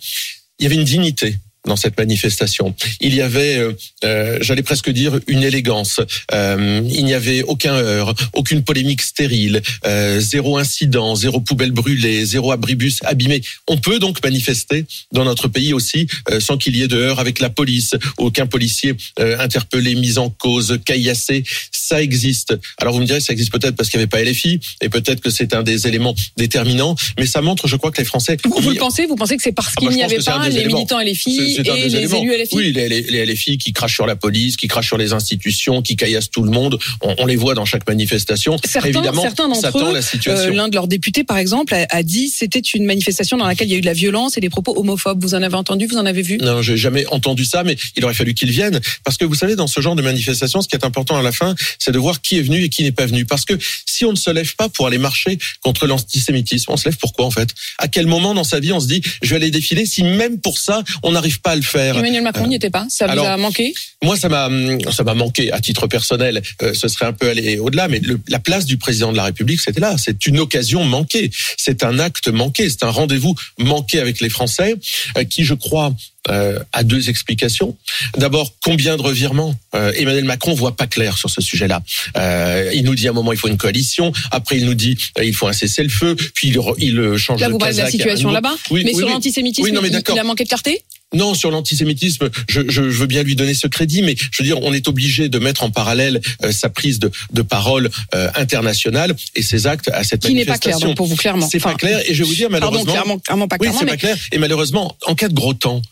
il 0.60 0.62
y 0.62 0.66
avait 0.66 0.76
une 0.76 0.84
dignité 0.84 1.38
dans 1.66 1.76
cette 1.76 1.96
manifestation. 1.96 2.74
Il 3.00 3.14
y 3.14 3.20
avait, 3.20 3.56
euh, 3.58 3.72
euh, 4.04 4.38
j'allais 4.40 4.62
presque 4.62 4.90
dire, 4.90 5.18
une 5.28 5.42
élégance. 5.44 6.00
Euh, 6.32 6.80
il 6.90 7.04
n'y 7.04 7.14
avait 7.14 7.42
aucun 7.42 7.74
heurt, 7.74 8.18
aucune 8.32 8.64
polémique 8.64 9.02
stérile, 9.02 9.62
euh, 9.86 10.20
zéro 10.20 10.58
incident, 10.58 11.14
zéro 11.14 11.40
poubelle 11.40 11.70
brûlée, 11.70 12.24
zéro 12.24 12.50
abribus 12.50 12.98
abîmé. 13.04 13.40
On 13.68 13.78
peut 13.78 13.98
donc 13.98 14.22
manifester 14.24 14.86
dans 15.12 15.24
notre 15.24 15.48
pays 15.48 15.72
aussi 15.72 16.06
euh, 16.30 16.40
sans 16.40 16.56
qu'il 16.56 16.76
y 16.76 16.82
ait 16.82 16.88
de 16.88 16.96
heurt 16.96 17.20
avec 17.20 17.38
la 17.38 17.50
police, 17.50 17.94
aucun 18.18 18.46
policier 18.46 18.94
euh, 19.20 19.38
interpellé, 19.38 19.94
mis 19.94 20.18
en 20.18 20.30
cause, 20.30 20.78
caillassé. 20.84 21.44
Ça 21.70 22.02
existe. 22.02 22.58
Alors 22.78 22.94
vous 22.94 23.00
me 23.00 23.06
direz, 23.06 23.20
ça 23.20 23.32
existe 23.32 23.52
peut-être 23.52 23.76
parce 23.76 23.88
qu'il 23.88 23.98
n'y 23.98 24.02
avait 24.02 24.08
pas 24.08 24.22
LFI 24.22 24.58
et 24.80 24.88
peut-être 24.88 25.20
que 25.20 25.30
c'est 25.30 25.54
un 25.54 25.62
des 25.62 25.86
éléments 25.86 26.14
déterminants, 26.36 26.96
mais 27.18 27.26
ça 27.26 27.40
montre, 27.40 27.68
je 27.68 27.76
crois, 27.76 27.92
que 27.92 27.98
les 27.98 28.04
Français. 28.04 28.36
Vous, 28.44 28.70
le 28.70 28.76
pensez? 28.76 29.06
Vous 29.06 29.16
pensez 29.16 29.36
que 29.36 29.42
c'est 29.42 29.52
parce 29.52 29.74
Ah 29.76 29.80
qu'il 29.80 29.88
bah, 29.90 29.94
n'y 29.94 30.02
avait 30.02 30.18
pas 30.18 30.48
les 30.48 30.64
militants 30.64 31.00
LFI 31.00 31.51
C'est- 31.52 31.64
c'est 31.64 31.70
un 31.70 31.74
et 31.76 31.82
des 31.82 31.88
les 31.88 31.96
éléments. 31.96 32.22
élus 32.22 32.34
LFI 32.34 32.56
Oui, 32.56 32.72
les, 32.72 33.24
LFI 33.26 33.58
qui 33.58 33.72
crachent 33.72 33.94
sur 33.94 34.06
la 34.06 34.16
police, 34.16 34.56
qui 34.56 34.68
crachent 34.68 34.86
sur 34.88 34.98
les 34.98 35.12
institutions, 35.12 35.82
qui 35.82 35.96
caillassent 35.96 36.30
tout 36.30 36.42
le 36.42 36.50
monde. 36.50 36.78
On, 37.02 37.14
on 37.18 37.26
les 37.26 37.36
voit 37.36 37.54
dans 37.54 37.64
chaque 37.64 37.86
manifestation. 37.88 38.56
Certains, 38.64 38.88
Évidemment, 38.88 39.22
certains 39.22 39.48
d'entre 39.48 39.70
tend 39.72 39.90
eux, 39.90 39.94
la 39.94 40.02
situation. 40.02 40.50
euh, 40.50 40.54
l'un 40.54 40.68
de 40.68 40.74
leurs 40.74 40.88
députés, 40.88 41.24
par 41.24 41.38
exemple, 41.38 41.74
a, 41.74 41.86
a 41.90 42.02
dit 42.02 42.28
c'était 42.28 42.60
une 42.60 42.84
manifestation 42.84 43.36
dans 43.36 43.46
laquelle 43.46 43.68
il 43.68 43.72
y 43.72 43.74
a 43.74 43.78
eu 43.78 43.82
de 43.82 43.86
la 43.86 43.92
violence 43.92 44.36
et 44.36 44.40
des 44.40 44.50
propos 44.50 44.74
homophobes. 44.78 45.22
Vous 45.22 45.34
en 45.34 45.42
avez 45.42 45.54
entendu 45.56 45.86
Vous 45.86 45.96
en 45.96 46.06
avez 46.06 46.22
vu? 46.22 46.38
Non, 46.38 46.62
j'ai 46.62 46.76
jamais 46.76 47.06
entendu 47.06 47.44
ça, 47.44 47.64
mais 47.64 47.76
il 47.96 48.04
aurait 48.04 48.14
fallu 48.14 48.34
qu'ils 48.34 48.50
viennent. 48.50 48.80
Parce 49.04 49.16
que 49.16 49.24
vous 49.24 49.34
savez, 49.34 49.56
dans 49.56 49.66
ce 49.66 49.80
genre 49.80 49.96
de 49.96 50.02
manifestation, 50.02 50.60
ce 50.62 50.68
qui 50.68 50.76
est 50.76 50.84
important 50.84 51.16
à 51.16 51.22
la 51.22 51.32
fin, 51.32 51.54
c'est 51.78 51.92
de 51.92 51.98
voir 51.98 52.20
qui 52.20 52.38
est 52.38 52.42
venu 52.42 52.62
et 52.64 52.68
qui 52.68 52.82
n'est 52.82 52.92
pas 52.92 53.06
venu. 53.06 53.24
Parce 53.26 53.44
que 53.44 53.54
si 53.86 54.04
on 54.04 54.10
ne 54.12 54.16
se 54.16 54.30
lève 54.30 54.54
pas 54.56 54.68
pour 54.68 54.86
aller 54.86 54.98
marcher 54.98 55.38
contre 55.62 55.86
l'antisémitisme, 55.86 56.70
on 56.72 56.76
se 56.76 56.88
lève 56.88 56.96
pourquoi 56.98 57.24
en 57.26 57.30
fait? 57.30 57.50
À 57.78 57.88
quel 57.88 58.06
moment 58.06 58.34
dans 58.34 58.44
sa 58.44 58.60
vie 58.60 58.72
on 58.72 58.80
se 58.80 58.86
dit 58.86 59.02
je 59.22 59.30
vais 59.30 59.36
aller 59.36 59.50
défiler 59.50 59.86
si 59.86 60.02
même 60.02 60.40
pour 60.40 60.58
ça 60.58 60.82
on 61.02 61.12
n'arrive 61.12 61.40
pas 61.42 61.50
à 61.52 61.56
le 61.56 61.62
faire 61.62 61.98
Emmanuel 61.98 62.22
Macron 62.22 62.46
n'y 62.46 62.54
était 62.54 62.70
pas. 62.70 62.86
Ça 62.88 63.06
vous 63.06 63.12
alors, 63.12 63.26
a 63.26 63.36
manqué? 63.36 63.74
Moi, 64.02 64.16
ça 64.16 64.28
m'a, 64.28 64.48
ça 64.92 65.04
m'a 65.04 65.14
manqué 65.14 65.52
à 65.52 65.60
titre 65.60 65.86
personnel. 65.86 66.42
Euh, 66.62 66.72
ce 66.74 66.88
serait 66.88 67.06
un 67.06 67.12
peu 67.12 67.28
aller 67.28 67.58
au-delà, 67.58 67.88
mais 67.88 67.98
le- 68.00 68.20
la 68.28 68.38
place 68.38 68.64
du 68.64 68.76
président 68.78 69.12
de 69.12 69.16
la 69.16 69.24
République, 69.24 69.60
c'était 69.60 69.80
là. 69.80 69.96
C'est 69.98 70.26
une 70.26 70.38
occasion 70.38 70.84
manquée. 70.84 71.30
C'est 71.56 71.84
un 71.84 71.98
acte 71.98 72.28
manqué. 72.28 72.68
C'est 72.70 72.84
un 72.84 72.90
rendez-vous 72.90 73.34
manqué 73.58 74.00
avec 74.00 74.20
les 74.20 74.28
Français, 74.28 74.76
euh, 75.18 75.24
qui, 75.24 75.44
je 75.44 75.54
crois, 75.54 75.94
euh, 76.30 76.58
a 76.72 76.84
deux 76.84 77.08
explications. 77.10 77.76
D'abord, 78.16 78.54
combien 78.62 78.96
de 78.96 79.02
revirements 79.02 79.54
Euh, 79.74 79.90
Emmanuel 79.96 80.24
Macron 80.24 80.52
voit 80.54 80.76
pas 80.76 80.86
clair 80.86 81.16
sur 81.16 81.30
ce 81.30 81.40
sujet-là. 81.40 81.82
Euh, 82.18 82.70
il 82.74 82.84
nous 82.84 82.94
dit 82.94 83.06
à 83.08 83.10
un 83.10 83.14
moment 83.14 83.32
il 83.32 83.38
faut 83.38 83.48
une 83.48 83.56
coalition. 83.56 84.12
Après, 84.30 84.58
il 84.58 84.66
nous 84.66 84.74
dit 84.74 84.98
euh, 85.18 85.24
il 85.24 85.34
faut 85.34 85.46
un 85.48 85.52
cessez-le-feu. 85.54 86.14
Puis 86.34 86.52
il, 86.78 86.98
euh, 86.98 87.16
change 87.16 87.40
Là, 87.40 87.46
de 87.48 87.52
vous 87.52 87.58
parlez 87.58 87.74
de 87.74 87.78
la 87.80 87.86
à 87.86 87.90
situation 87.90 88.30
là-bas? 88.30 88.54
Oui, 88.70 88.82
mais 88.84 88.90
oui, 88.92 88.98
sur 88.98 89.06
oui. 89.06 89.12
l'antisémitisme, 89.14 89.66
il- 89.66 89.72
il 90.12 90.18
a 90.18 90.24
manqué 90.24 90.44
de 90.44 90.48
clarté? 90.48 90.82
Non, 91.12 91.34
sur 91.34 91.50
l'antisémitisme, 91.50 92.30
je, 92.48 92.62
je, 92.68 92.90
je 92.90 92.98
veux 92.98 93.06
bien 93.06 93.22
lui 93.22 93.36
donner 93.36 93.54
ce 93.54 93.66
crédit, 93.66 94.02
mais 94.02 94.14
je 94.18 94.42
veux 94.42 94.46
dire, 94.46 94.60
on 94.62 94.72
est 94.72 94.88
obligé 94.88 95.28
de 95.28 95.38
mettre 95.38 95.62
en 95.62 95.70
parallèle 95.70 96.20
euh, 96.42 96.52
sa 96.52 96.68
prise 96.70 96.98
de, 96.98 97.10
de 97.32 97.42
parole 97.42 97.90
euh, 98.14 98.28
internationale 98.34 99.14
et 99.34 99.42
ses 99.42 99.66
actes 99.66 99.88
à 99.92 100.04
cette 100.04 100.22
Qui 100.22 100.34
n'est 100.34 100.44
pas 100.44 100.58
clair 100.58 100.76
manifestation. 100.76 100.88
donc, 100.88 100.96
pour 100.96 101.06
vous, 101.06 101.16
clairement. 101.16 101.48
C'est 101.48 101.60
pas 101.60 101.74
clair, 101.74 102.00
et 102.06 102.14
je 102.14 102.22
vais 102.22 102.28
vous 102.28 102.34
dire 102.34 102.48
Pardon, 102.48 102.66
malheureusement, 102.66 102.92
clairement, 102.92 103.18
clairement 103.18 103.48
pas 103.48 103.56
oui, 103.60 103.66
clairement. 103.66 103.78
c'est 103.80 103.84
mais 103.84 103.90
pas 103.92 103.96
clair, 103.96 104.16
et 104.32 104.38
malheureusement, 104.38 104.96
en 105.06 105.14
cas 105.14 105.28
de 105.28 105.34
gros 105.34 105.54
temps. 105.54 105.82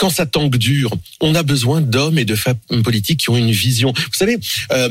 Quand 0.00 0.08
ça 0.08 0.24
tangue 0.24 0.56
dur, 0.56 0.90
on 1.20 1.34
a 1.34 1.42
besoin 1.42 1.82
d'hommes 1.82 2.18
et 2.18 2.24
de 2.24 2.34
femmes 2.34 2.56
politiques 2.82 3.20
qui 3.20 3.28
ont 3.28 3.36
une 3.36 3.50
vision. 3.50 3.92
Vous 3.92 4.18
savez, 4.18 4.38
euh, 4.72 4.88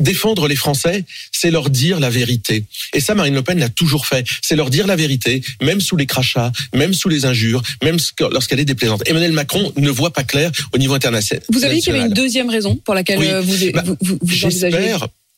défendre 0.00 0.48
les 0.48 0.56
Français, 0.56 1.04
c'est 1.30 1.52
leur 1.52 1.70
dire 1.70 2.00
la 2.00 2.10
vérité. 2.10 2.64
Et 2.92 2.98
ça, 2.98 3.14
Marine 3.14 3.34
Le 3.34 3.42
Pen 3.42 3.60
l'a 3.60 3.68
toujours 3.68 4.04
fait. 4.06 4.26
C'est 4.42 4.56
leur 4.56 4.68
dire 4.68 4.88
la 4.88 4.96
vérité, 4.96 5.42
même 5.62 5.80
sous 5.80 5.96
les 5.96 6.06
crachats, 6.06 6.50
même 6.74 6.92
sous 6.92 7.08
les 7.08 7.24
injures, 7.24 7.62
même 7.84 7.98
lorsqu'elle 8.32 8.58
est 8.58 8.64
déplaisante. 8.64 9.02
Emmanuel 9.06 9.30
Macron 9.30 9.72
ne 9.76 9.90
voit 9.90 10.12
pas 10.12 10.24
clair 10.24 10.50
au 10.74 10.78
niveau 10.78 10.94
international. 10.94 11.44
Vous 11.50 11.64
avez 11.64 11.76
dit 11.76 11.80
qu'il 11.82 11.94
y 11.94 11.96
avait 11.96 12.06
une 12.08 12.12
deuxième 12.12 12.50
raison 12.50 12.74
pour 12.74 12.96
laquelle 12.96 13.20
Oui. 13.20 13.28
euh, 13.28 13.40
vous, 13.40 13.70
Bah, 13.72 13.84
vous, 13.86 13.96
vous, 14.00 14.18
vous 14.20 14.44
envisagez. 14.44 14.76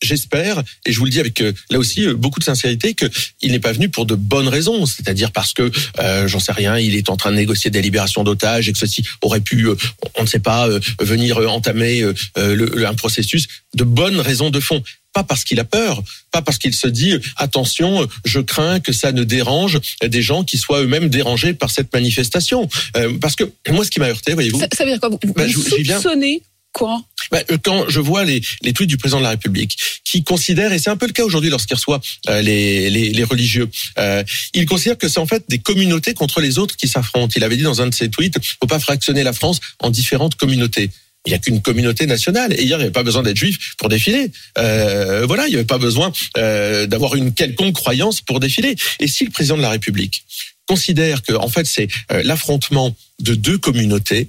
J'espère, 0.02 0.62
et 0.87 0.93
je 0.93 0.99
vous 0.99 1.05
le 1.05 1.11
dis 1.11 1.20
avec 1.20 1.41
euh, 1.43 1.52
là 1.70 1.79
aussi 1.79 2.06
euh, 2.06 2.14
beaucoup 2.14 2.41
de 2.41 2.44
sincérité, 2.44 2.94
que 2.94 3.06
il 3.43 3.52
n'est 3.52 3.61
pas 3.61 3.73
venu 3.73 3.88
pour 3.91 4.06
de 4.06 4.14
bonnes 4.14 4.49
raisons, 4.49 4.87
c'est-à-dire 4.87 5.31
parce 5.31 5.52
que 5.52 5.70
euh, 5.99 6.26
j'en 6.26 6.41
sais 6.41 6.52
rien, 6.52 6.79
il 6.79 6.94
est 6.97 7.11
en 7.11 7.16
train 7.16 7.30
de 7.30 7.37
négocier 7.37 7.71
des 7.71 7.83
libérations 7.83 8.25
d'otages 8.25 8.69
et 8.69 8.73
que 8.73 8.78
ceci 8.78 9.04
aurait 9.21 9.40
pu, 9.42 9.66
euh, 9.69 9.75
on 10.16 10.23
ne 10.23 10.26
sait 10.28 10.38
pas, 10.40 10.69
euh, 10.69 10.80
venir 11.00 11.38
euh, 11.38 11.47
entamer 11.47 12.00
le- 12.37 12.54
le- 12.54 12.87
un 12.87 12.95
processus 12.95 13.47
de 13.75 13.85
bonnes 13.85 14.21
raisons 14.21 14.50
de 14.50 14.61
fond. 14.61 14.83
Pas 15.12 15.25
parce 15.25 15.42
qu'il 15.42 15.59
a 15.59 15.64
peur, 15.64 16.02
pas 16.30 16.40
parce 16.40 16.57
qu'il 16.57 16.73
se 16.73 16.87
dit 16.87 17.14
attention, 17.37 18.07
je 18.25 18.38
crains 18.38 18.78
que 18.78 18.92
ça 18.92 19.11
ne 19.11 19.25
dérange 19.25 19.80
des 20.07 20.23
gens 20.23 20.45
qui 20.45 20.57
soient 20.57 20.83
eux-mêmes 20.83 21.09
dérangés 21.09 21.52
par 21.52 21.69
cette 21.71 21.92
manifestation. 21.92 22.69
Euh, 22.97 23.19
parce 23.21 23.35
que 23.35 23.42
moi, 23.69 23.85
ce 23.85 23.90
qui 23.90 23.99
m'a 23.99 24.07
heurté, 24.09 24.35
voyez-vous, 24.35 24.61
Ça, 24.61 24.69
ça 24.73 24.85
veut 24.85 24.90
dire 24.92 25.00
quoi? 25.00 25.09
Vous, 25.11 25.33
Bah, 25.35 25.47
vous 25.52 25.62
soupçonnez 25.62 26.42
quoi 26.73 27.03
bah, 27.31 27.43
quand 27.62 27.89
je 27.89 28.00
vois 28.00 28.25
les, 28.25 28.41
les 28.62 28.73
tweets 28.73 28.89
du 28.89 28.97
président 28.97 29.19
de 29.19 29.25
la 29.25 29.31
République, 29.31 29.77
qui 30.05 30.25
considère, 30.25 30.73
et 30.73 30.79
c'est 30.79 30.91
un 30.91 30.97
peu 30.97 31.07
le 31.07 31.12
cas 31.12 31.23
aujourd'hui 31.25 31.50
lorsqu'il 31.50 31.77
reçoit 31.77 32.00
euh, 32.29 32.43
les, 32.43 32.91
les, 32.91 33.11
les 33.11 33.25
religieux, 33.25 33.69
euh, 33.99 34.25
il 34.53 34.67
considère 34.67 34.99
que 34.99 35.09
c'est 35.09 35.21
en 35.21 35.27
fait 35.27 35.45
des 35.49 35.59
communautés 35.59 36.15
contre 36.15 36.41
les 36.41 36.59
autres 36.59 36.77
qui 36.77 36.89
s'affrontent. 36.89 37.33
Il 37.37 37.45
avait 37.45 37.57
dit 37.57 37.62
dans 37.62 37.83
un 37.83 37.87
de 37.87 37.95
ses 37.95 38.11
tweets, 38.11 38.37
faut 38.59 38.67
pas 38.67 38.81
fractionner 38.81 39.23
la 39.23 39.33
France 39.33 39.61
en 39.79 39.91
différentes 39.91 40.35
communautés. 40.35 40.91
Il 41.27 41.31
n'y 41.31 41.35
a 41.35 41.39
qu'une 41.39 41.61
communauté 41.61 42.07
nationale. 42.07 42.53
Et 42.55 42.62
hier, 42.62 42.79
il 42.79 42.81
n'y 42.81 42.85
avait 42.85 42.91
pas 42.91 43.03
besoin 43.03 43.23
d'être 43.23 43.37
juif 43.37 43.75
pour 43.77 43.91
défiler. 43.91 44.31
Euh, 44.59 45.27
voilà, 45.27 45.47
il 45.47 45.50
n'y 45.50 45.57
avait 45.57 45.65
pas 45.65 45.79
besoin 45.79 46.12
euh, 46.39 46.87
d'avoir 46.87 47.15
une 47.15 47.35
quelconque 47.35 47.75
croyance 47.75 48.23
pour 48.23 48.41
défiler. 48.41 48.75
Et 49.00 49.07
si 49.07 49.25
le 49.25 49.31
président 49.31 49.59
de 49.59 49.62
la 49.62 49.71
République 49.71 50.25
considère 50.67 51.23
que, 51.23 51.35
en 51.35 51.49
fait, 51.49 51.67
c'est 51.67 51.89
euh, 52.11 52.23
l'affrontement 52.25 52.97
de 53.21 53.35
deux 53.35 53.59
communautés, 53.59 54.29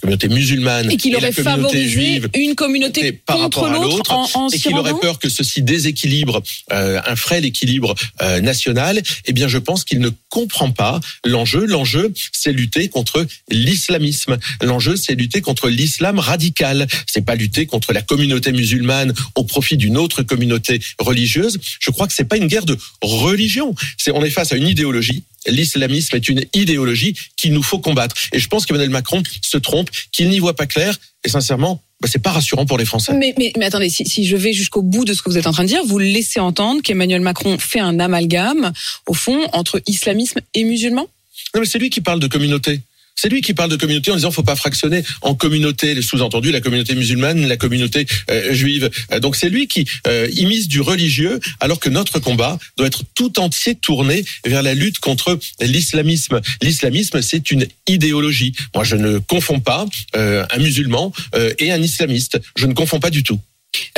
communauté 0.00 0.28
musulmane 0.28 0.90
Et 0.90 0.96
qu'il 0.96 1.12
la 1.12 1.18
aurait 1.18 1.32
communauté 1.32 1.66
favorisé 1.66 1.88
juive, 1.88 2.28
une 2.34 2.54
communauté 2.54 3.12
par 3.12 3.36
contre 3.36 3.60
rapport 3.60 3.80
à 3.80 3.84
l'autre 3.84 3.96
l'autre, 3.96 4.12
en, 4.12 4.46
en 4.46 4.48
et 4.48 4.58
qu'il 4.58 4.76
aurait 4.76 4.98
peur 5.00 5.18
que 5.18 5.28
ceci 5.28 5.62
déséquilibre 5.62 6.42
euh, 6.72 7.00
un 7.06 7.16
frêle 7.16 7.44
équilibre 7.44 7.94
euh, 8.22 8.40
national, 8.40 9.02
eh 9.26 9.32
bien 9.32 9.48
je 9.48 9.58
pense 9.58 9.84
qu'il 9.84 10.00
ne 10.00 10.10
comprend 10.28 10.70
pas 10.70 11.00
l'enjeu. 11.24 11.66
L'enjeu, 11.66 12.12
c'est 12.32 12.52
lutter 12.52 12.88
contre 12.88 13.26
l'islamisme. 13.50 14.38
L'enjeu, 14.62 14.96
c'est 14.96 15.14
lutter 15.14 15.40
contre 15.40 15.68
l'islam 15.68 16.18
radical. 16.18 16.86
C'est 17.06 17.24
pas 17.24 17.34
lutter 17.34 17.66
contre 17.66 17.92
la 17.92 18.02
communauté 18.02 18.52
musulmane 18.52 19.14
au 19.34 19.44
profit 19.44 19.76
d'une 19.76 19.96
autre 19.96 20.22
communauté 20.22 20.80
religieuse. 20.98 21.58
Je 21.80 21.90
crois 21.90 22.06
que 22.06 22.12
c'est 22.12 22.24
pas 22.24 22.36
une 22.36 22.46
guerre 22.46 22.66
de 22.66 22.76
religion. 23.02 23.74
C'est 23.96 24.10
on 24.10 24.24
est 24.24 24.30
face 24.30 24.52
à 24.52 24.56
une 24.56 24.68
idéologie 24.68 25.24
l'islamisme 25.46 26.16
est 26.16 26.28
une 26.28 26.44
idéologie 26.54 27.14
qu'il 27.36 27.52
nous 27.52 27.62
faut 27.62 27.78
combattre. 27.78 28.16
Et 28.32 28.38
je 28.38 28.48
pense 28.48 28.66
qu'Emmanuel 28.66 28.90
Macron 28.90 29.22
se 29.40 29.56
trompe, 29.56 29.90
qu'il 30.12 30.28
n'y 30.28 30.38
voit 30.38 30.56
pas 30.56 30.66
clair. 30.66 30.98
Et 31.24 31.28
sincèrement, 31.28 31.82
bah, 32.00 32.08
c'est 32.10 32.22
pas 32.22 32.30
rassurant 32.30 32.64
pour 32.64 32.78
les 32.78 32.84
Français. 32.84 33.12
Mais, 33.14 33.34
mais, 33.38 33.52
mais 33.58 33.64
attendez, 33.66 33.88
si, 33.88 34.04
si 34.06 34.24
je 34.24 34.36
vais 34.36 34.52
jusqu'au 34.52 34.82
bout 34.82 35.04
de 35.04 35.14
ce 35.14 35.22
que 35.22 35.30
vous 35.30 35.38
êtes 35.38 35.46
en 35.46 35.52
train 35.52 35.64
de 35.64 35.68
dire, 35.68 35.84
vous 35.84 35.98
laissez 35.98 36.38
entendre 36.38 36.80
qu'Emmanuel 36.82 37.20
Macron 37.20 37.58
fait 37.58 37.80
un 37.80 37.98
amalgame, 37.98 38.72
au 39.06 39.14
fond, 39.14 39.48
entre 39.52 39.82
islamisme 39.86 40.40
et 40.54 40.64
musulmans? 40.64 41.08
Non, 41.54 41.60
mais 41.60 41.66
c'est 41.66 41.78
lui 41.78 41.90
qui 41.90 42.00
parle 42.00 42.20
de 42.20 42.28
communauté. 42.28 42.80
C'est 43.20 43.28
lui 43.28 43.40
qui 43.40 43.52
parle 43.52 43.68
de 43.68 43.74
communauté 43.74 44.12
en 44.12 44.14
disant 44.14 44.30
faut 44.30 44.44
pas 44.44 44.54
fractionner 44.54 45.02
en 45.22 45.34
communauté, 45.34 46.00
sous-entendu 46.02 46.52
la 46.52 46.60
communauté 46.60 46.94
musulmane, 46.94 47.48
la 47.48 47.56
communauté 47.56 48.06
euh, 48.30 48.54
juive. 48.54 48.90
Euh, 49.10 49.18
donc 49.18 49.34
c'est 49.34 49.48
lui 49.48 49.66
qui 49.66 49.86
euh, 50.06 50.28
du 50.68 50.80
religieux, 50.80 51.40
alors 51.58 51.80
que 51.80 51.88
notre 51.88 52.20
combat 52.20 52.58
doit 52.76 52.86
être 52.86 53.02
tout 53.16 53.40
entier 53.40 53.74
tourné 53.74 54.24
vers 54.44 54.62
la 54.62 54.74
lutte 54.74 55.00
contre 55.00 55.36
l'islamisme. 55.60 56.40
L'islamisme, 56.62 57.20
c'est 57.20 57.50
une 57.50 57.66
idéologie. 57.88 58.54
Moi, 58.72 58.84
je 58.84 58.94
ne 58.94 59.18
confonds 59.18 59.58
pas 59.58 59.86
euh, 60.14 60.46
un 60.50 60.58
musulman 60.58 61.12
euh, 61.34 61.52
et 61.58 61.72
un 61.72 61.82
islamiste. 61.82 62.40
Je 62.56 62.66
ne 62.66 62.72
confonds 62.72 63.00
pas 63.00 63.10
du 63.10 63.24
tout. 63.24 63.40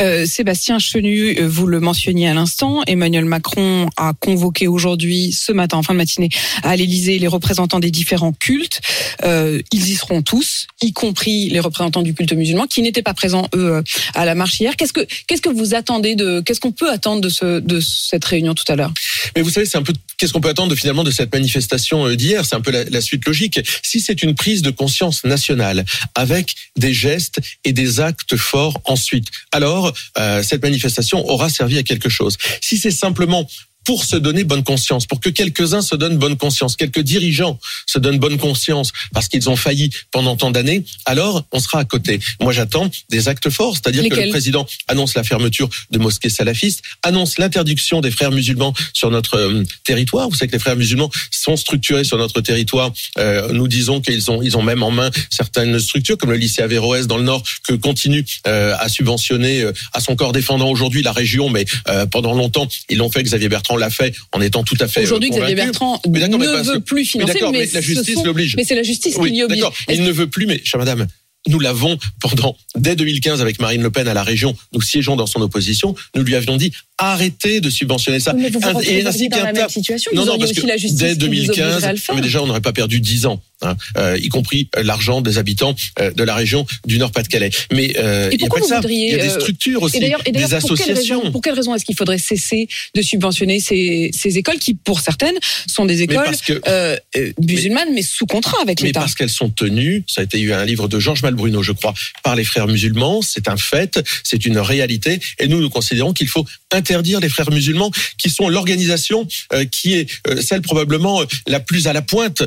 Euh, 0.01 0.27
Sébastien 0.27 0.79
Chenu, 0.79 1.39
euh, 1.39 1.49
vous 1.49 1.67
le 1.67 1.81
mentionniez 1.81 2.29
à 2.29 2.35
l'instant, 2.35 2.83
Emmanuel 2.87 3.25
Macron 3.25 3.89
a 3.97 4.13
convoqué 4.19 4.67
aujourd'hui, 4.67 5.33
ce 5.33 5.53
matin, 5.53 5.79
en 5.79 5.83
fin 5.83 5.93
de 5.95 5.99
matinée, 5.99 6.29
à 6.63 6.77
l'Élysée, 6.77 7.19
les 7.19 7.27
représentants 7.27 7.81
des 7.81 7.91
différents 7.91 8.33
cultes. 8.33 8.81
Euh, 9.25 9.61
ils 9.73 9.89
y 9.89 9.95
seront 9.95 10.23
tous, 10.23 10.67
y 10.83 10.93
compris 10.93 11.49
les 11.51 11.61
représentants 11.61 12.03
du 12.03 12.15
culte 12.15 12.33
musulman, 12.33 12.67
qui 12.67 12.83
n'étaient 12.83 13.03
pas 13.03 13.15
présents 13.15 13.49
eux 13.55 13.83
à 14.15 14.25
la 14.25 14.35
marche 14.35 14.61
hier. 14.61 14.77
Qu'est-ce 14.77 14.93
que 14.93 15.07
qu'est-ce 15.27 15.43
que 15.43 15.49
vous 15.49 15.75
attendez 15.75 16.15
de 16.15 16.41
qu'est-ce 16.41 16.61
qu'on 16.61 16.73
peut 16.73 16.91
attendre 16.91 17.21
de 17.21 17.29
ce 17.29 17.61
de 17.61 17.81
cette 17.81 18.25
réunion 18.25 18.55
tout 18.55 18.65
à 18.69 18.77
l'heure? 18.77 18.93
Mais 19.37 19.43
vous 19.43 19.51
savez, 19.51 19.67
c'est 19.67 19.79
un 19.79 19.83
peu 19.83 19.93
qu'est-ce 20.17 20.33
qu'on 20.33 20.41
peut 20.41 20.49
attendre 20.49 20.75
finalement 20.75 21.05
de 21.05 21.11
cette 21.11 21.33
manifestation 21.33 22.09
d'hier? 22.15 22.45
C'est 22.45 22.57
un 22.57 22.61
peu 22.61 22.71
la, 22.71 22.85
la 22.85 23.01
suite 23.01 23.27
logique. 23.27 23.61
Si 23.83 24.01
c'est 24.01 24.23
une 24.23 24.35
prise 24.35 24.63
de 24.63 24.71
conscience 24.71 25.25
nationale 25.25 25.85
avec 26.15 26.55
des 26.77 26.93
gestes 26.93 27.41
et 27.65 27.73
des 27.73 28.01
actes 28.01 28.37
forts 28.37 28.81
ensuite, 28.85 29.29
alors 29.53 29.70
euh, 30.19 30.43
cette 30.43 30.63
manifestation 30.63 31.27
aura 31.29 31.49
servi 31.49 31.79
à 31.79 31.83
quelque 31.83 32.09
chose. 32.09 32.37
Si 32.61 32.77
c'est 32.77 32.91
simplement 32.91 33.47
pour 33.91 34.05
se 34.05 34.15
donner 34.15 34.45
bonne 34.45 34.63
conscience, 34.63 35.05
pour 35.05 35.19
que 35.19 35.31
quelques-uns 35.31 35.83
se 35.83 35.97
donnent 35.97 36.17
bonne 36.17 36.37
conscience, 36.37 36.77
quelques 36.77 37.01
dirigeants 37.01 37.59
se 37.87 37.99
donnent 37.99 38.21
bonne 38.21 38.39
conscience 38.39 38.93
parce 39.13 39.27
qu'ils 39.27 39.51
ont 39.51 39.57
failli 39.57 39.91
pendant 40.13 40.37
tant 40.37 40.53
d'années, 40.53 40.85
alors 41.07 41.45
on 41.51 41.59
sera 41.59 41.81
à 41.81 41.85
côté. 41.85 42.21
Moi, 42.41 42.53
j'attends 42.53 42.89
des 43.09 43.27
actes 43.27 43.51
forts, 43.51 43.75
c'est-à-dire 43.75 44.09
que 44.09 44.15
le 44.15 44.29
président 44.29 44.65
annonce 44.87 45.17
la 45.17 45.25
fermeture 45.25 45.69
de 45.91 45.99
mosquées 45.99 46.29
salafistes, 46.29 46.83
annonce 47.03 47.37
l'interdiction 47.39 48.01
des 48.01 48.13
frères 48.13 48.31
musulmans 48.31 48.75
sur 48.93 49.11
notre 49.11 49.35
euh, 49.35 49.65
territoire. 49.83 50.29
Vous 50.29 50.37
savez 50.37 50.47
que 50.47 50.53
les 50.53 50.61
frères 50.61 50.77
musulmans 50.77 51.11
sont 51.33 51.57
structurés 51.57 52.05
sur 52.05 52.17
notre 52.17 52.41
territoire. 52.41 52.93
Euh, 53.19 53.53
nous 53.53 53.67
disons 53.67 54.01
qu'ils 54.01 54.31
ont, 54.31 54.41
ils 54.41 54.57
ont 54.57 54.63
même 54.63 54.85
en 54.85 54.93
main 54.93 55.11
certaines 55.31 55.81
structures, 55.81 56.17
comme 56.17 56.31
le 56.31 56.37
lycée 56.37 56.63
Averroès 56.63 57.09
dans 57.09 57.19
le 57.19 57.25
Nord, 57.25 57.43
que 57.67 57.73
continue 57.73 58.25
euh, 58.47 58.77
à 58.79 58.89
subventionner 58.89 59.65
à 59.93 59.99
son 59.99 60.15
corps 60.15 60.31
défendant 60.31 60.71
aujourd'hui 60.71 61.03
la 61.03 61.11
région, 61.11 61.51
mais 61.51 61.65
pendant 62.13 62.35
longtemps, 62.35 62.69
ils 62.89 62.99
l'ont 62.99 63.11
fait. 63.11 63.25
Xavier 63.25 63.49
Bertrand 63.49 63.80
l'a 63.81 63.91
fait 63.91 64.15
en 64.33 64.41
étant 64.41 64.63
tout 64.63 64.77
à 64.81 64.87
fait. 64.87 65.01
euh, 65.01 65.03
Aujourd'hui, 65.03 65.31
Xavier 65.31 65.55
convaincu. 65.57 65.67
Bertrand 65.71 66.01
Mais 66.09 66.21
mais 66.21 66.29
ne 66.29 66.47
parce 66.53 66.69
veut 66.69 66.75
que- 66.75 66.79
plus 66.85 67.01
Mais 67.01 67.05
financer, 67.05 67.39
mais, 67.43 67.51
mais 67.53 67.67
la 67.67 67.81
ce 67.81 67.87
justice 67.87 68.15
sont- 68.15 68.25
l'oblige. 68.25 68.55
Mais 68.57 68.65
c'est 68.65 68.75
la 68.77 68.83
justice 68.85 69.17
Oui, 69.19 69.31
qui 69.31 69.35
l'y 69.37 69.43
oblige. 69.43 69.65
Il 69.89 70.03
ne 70.05 70.13
veut 70.13 70.29
plus, 70.29 70.47
mais 70.47 70.61
chère 70.65 70.79
madame, 70.79 71.07
nous 71.49 71.59
l'avons 71.59 71.99
pendant 72.21 72.55
dès 72.77 72.95
2015 72.97 73.41
avec 73.41 73.61
Marine 73.61 73.83
Le 73.83 73.91
Pen 73.91 74.07
à 74.07 74.15
la 74.15 74.23
région. 74.23 74.55
Nous 74.75 74.83
siégeons 74.83 75.17
dans 75.17 75.27
son 75.27 75.41
opposition. 75.41 75.95
Nous 76.15 76.23
lui 76.23 76.35
avions 76.37 76.57
dit 76.59 76.71
arrêtez 76.99 77.61
de 77.63 77.71
subventionner 77.71 78.21
ça. 78.21 78.35
Mais 78.35 78.51
vous 78.51 78.61
retrouvez 78.61 79.07
ainsi 79.07 79.29
dans 79.29 79.43
la 79.43 79.53
même 79.53 79.69
situation. 79.71 80.11
Non, 80.15 80.23
Vous 80.23 80.29
non, 80.29 80.39
parce 80.39 80.51
aussi 80.51 80.61
que 80.61 80.67
la 80.67 80.77
justice 80.77 80.99
dès 80.99 81.13
qui 81.15 81.19
vous 81.21 81.25
obligerait 81.27 81.57
2015, 81.57 81.85
à 81.85 81.93
le 81.93 81.99
faire. 81.99 82.15
mais 82.15 82.21
déjà 82.21 82.43
on 82.43 82.47
n'aurait 82.47 82.61
pas 82.61 82.75
perdu 82.75 83.01
10 83.01 83.25
ans, 83.27 83.43
hein, 83.63 83.77
euh, 83.97 84.19
y 84.21 84.29
compris 84.29 84.69
euh, 84.77 84.83
l'argent 84.83 85.21
des 85.21 85.39
habitants 85.39 85.75
euh, 85.99 86.11
de 86.11 86.25
la 86.25 86.35
région 86.35 86.67
du 86.87 86.99
Nord-Pas-de-Calais. 86.99 87.51
Mais 87.73 87.95
euh, 87.99 88.31
il 88.33 88.39
n'y 88.39 88.45
a 88.45 88.49
pas 88.49 88.63
ça. 88.63 88.81
Il 88.89 89.11
y 89.11 89.15
a 89.15 89.19
des 89.19 89.29
euh, 89.29 89.41
structures 89.41 89.83
aussi, 89.83 89.97
Et 89.97 90.01
d'ailleurs, 90.01 90.23
et 90.27 90.33
des 90.33 90.41
pour 90.41 90.49
quelle 90.49 90.57
associations. 90.59 91.21
raison, 91.21 91.33
pour 91.33 91.43
quelle 91.43 91.55
raison 91.55 91.75
est-ce 91.75 91.85
qu'il 91.85 91.97
faudrait 91.97 92.19
cesser 92.19 92.69
de 92.95 93.03
subventionner 93.03 93.61
ces, 93.61 94.11
ces 94.17 94.39
écoles 94.39 94.59
qui, 94.59 94.75
pour 94.75 95.01
certaines, 95.01 95.39
sont 95.67 95.87
des 95.87 95.99
mais 95.99 96.15
écoles 96.15 96.37
que 96.47 96.61
euh, 96.69 96.97
musulmanes, 97.41 97.93
mais, 97.95 98.03
sous 98.03 98.27
contrat 98.27 98.59
avec 98.63 98.81
mais 98.81 98.89
l'État 98.89 99.01
parce 99.01 99.15
qu'elles 99.15 99.31
sont 99.31 99.51
tenues, 99.51 100.05
ça 100.07 100.21
a 100.21 100.25
été 100.25 100.41
eu 100.41 100.53
un 100.53 100.65
livre 100.65 100.89
de 100.89 100.99
Georges 100.99 101.23
Malbruno, 101.23 101.63
je 101.63 101.73
crois, 101.73 101.95
par 102.23 102.37
les 102.37 102.45
frères 102.45 102.67
musulmans, 102.67 103.23
c'est 103.23 103.49
un 103.49 103.57
fait, 103.57 104.01
c'est 104.25 104.45
une 104.47 104.59
réalité, 104.59 105.21
et 105.39 105.49
nous, 105.49 105.61
nous 105.61 105.71
considérons 105.71 106.13
qu'il 106.13 106.29
faut 106.29 106.45
interdire 106.73 107.21
les 107.21 107.29
frères 107.29 107.51
musulmans, 107.51 107.91
qui 108.19 108.31
sont 108.31 108.49
l'organisation 108.49 109.27
qui 109.71 109.95
est 109.95 110.09
celle 110.41 110.63
probablement 110.63 111.23
la 111.47 111.61
plus 111.61 111.87
à 111.87 111.93
la 111.93 112.03
pointe 112.03 112.43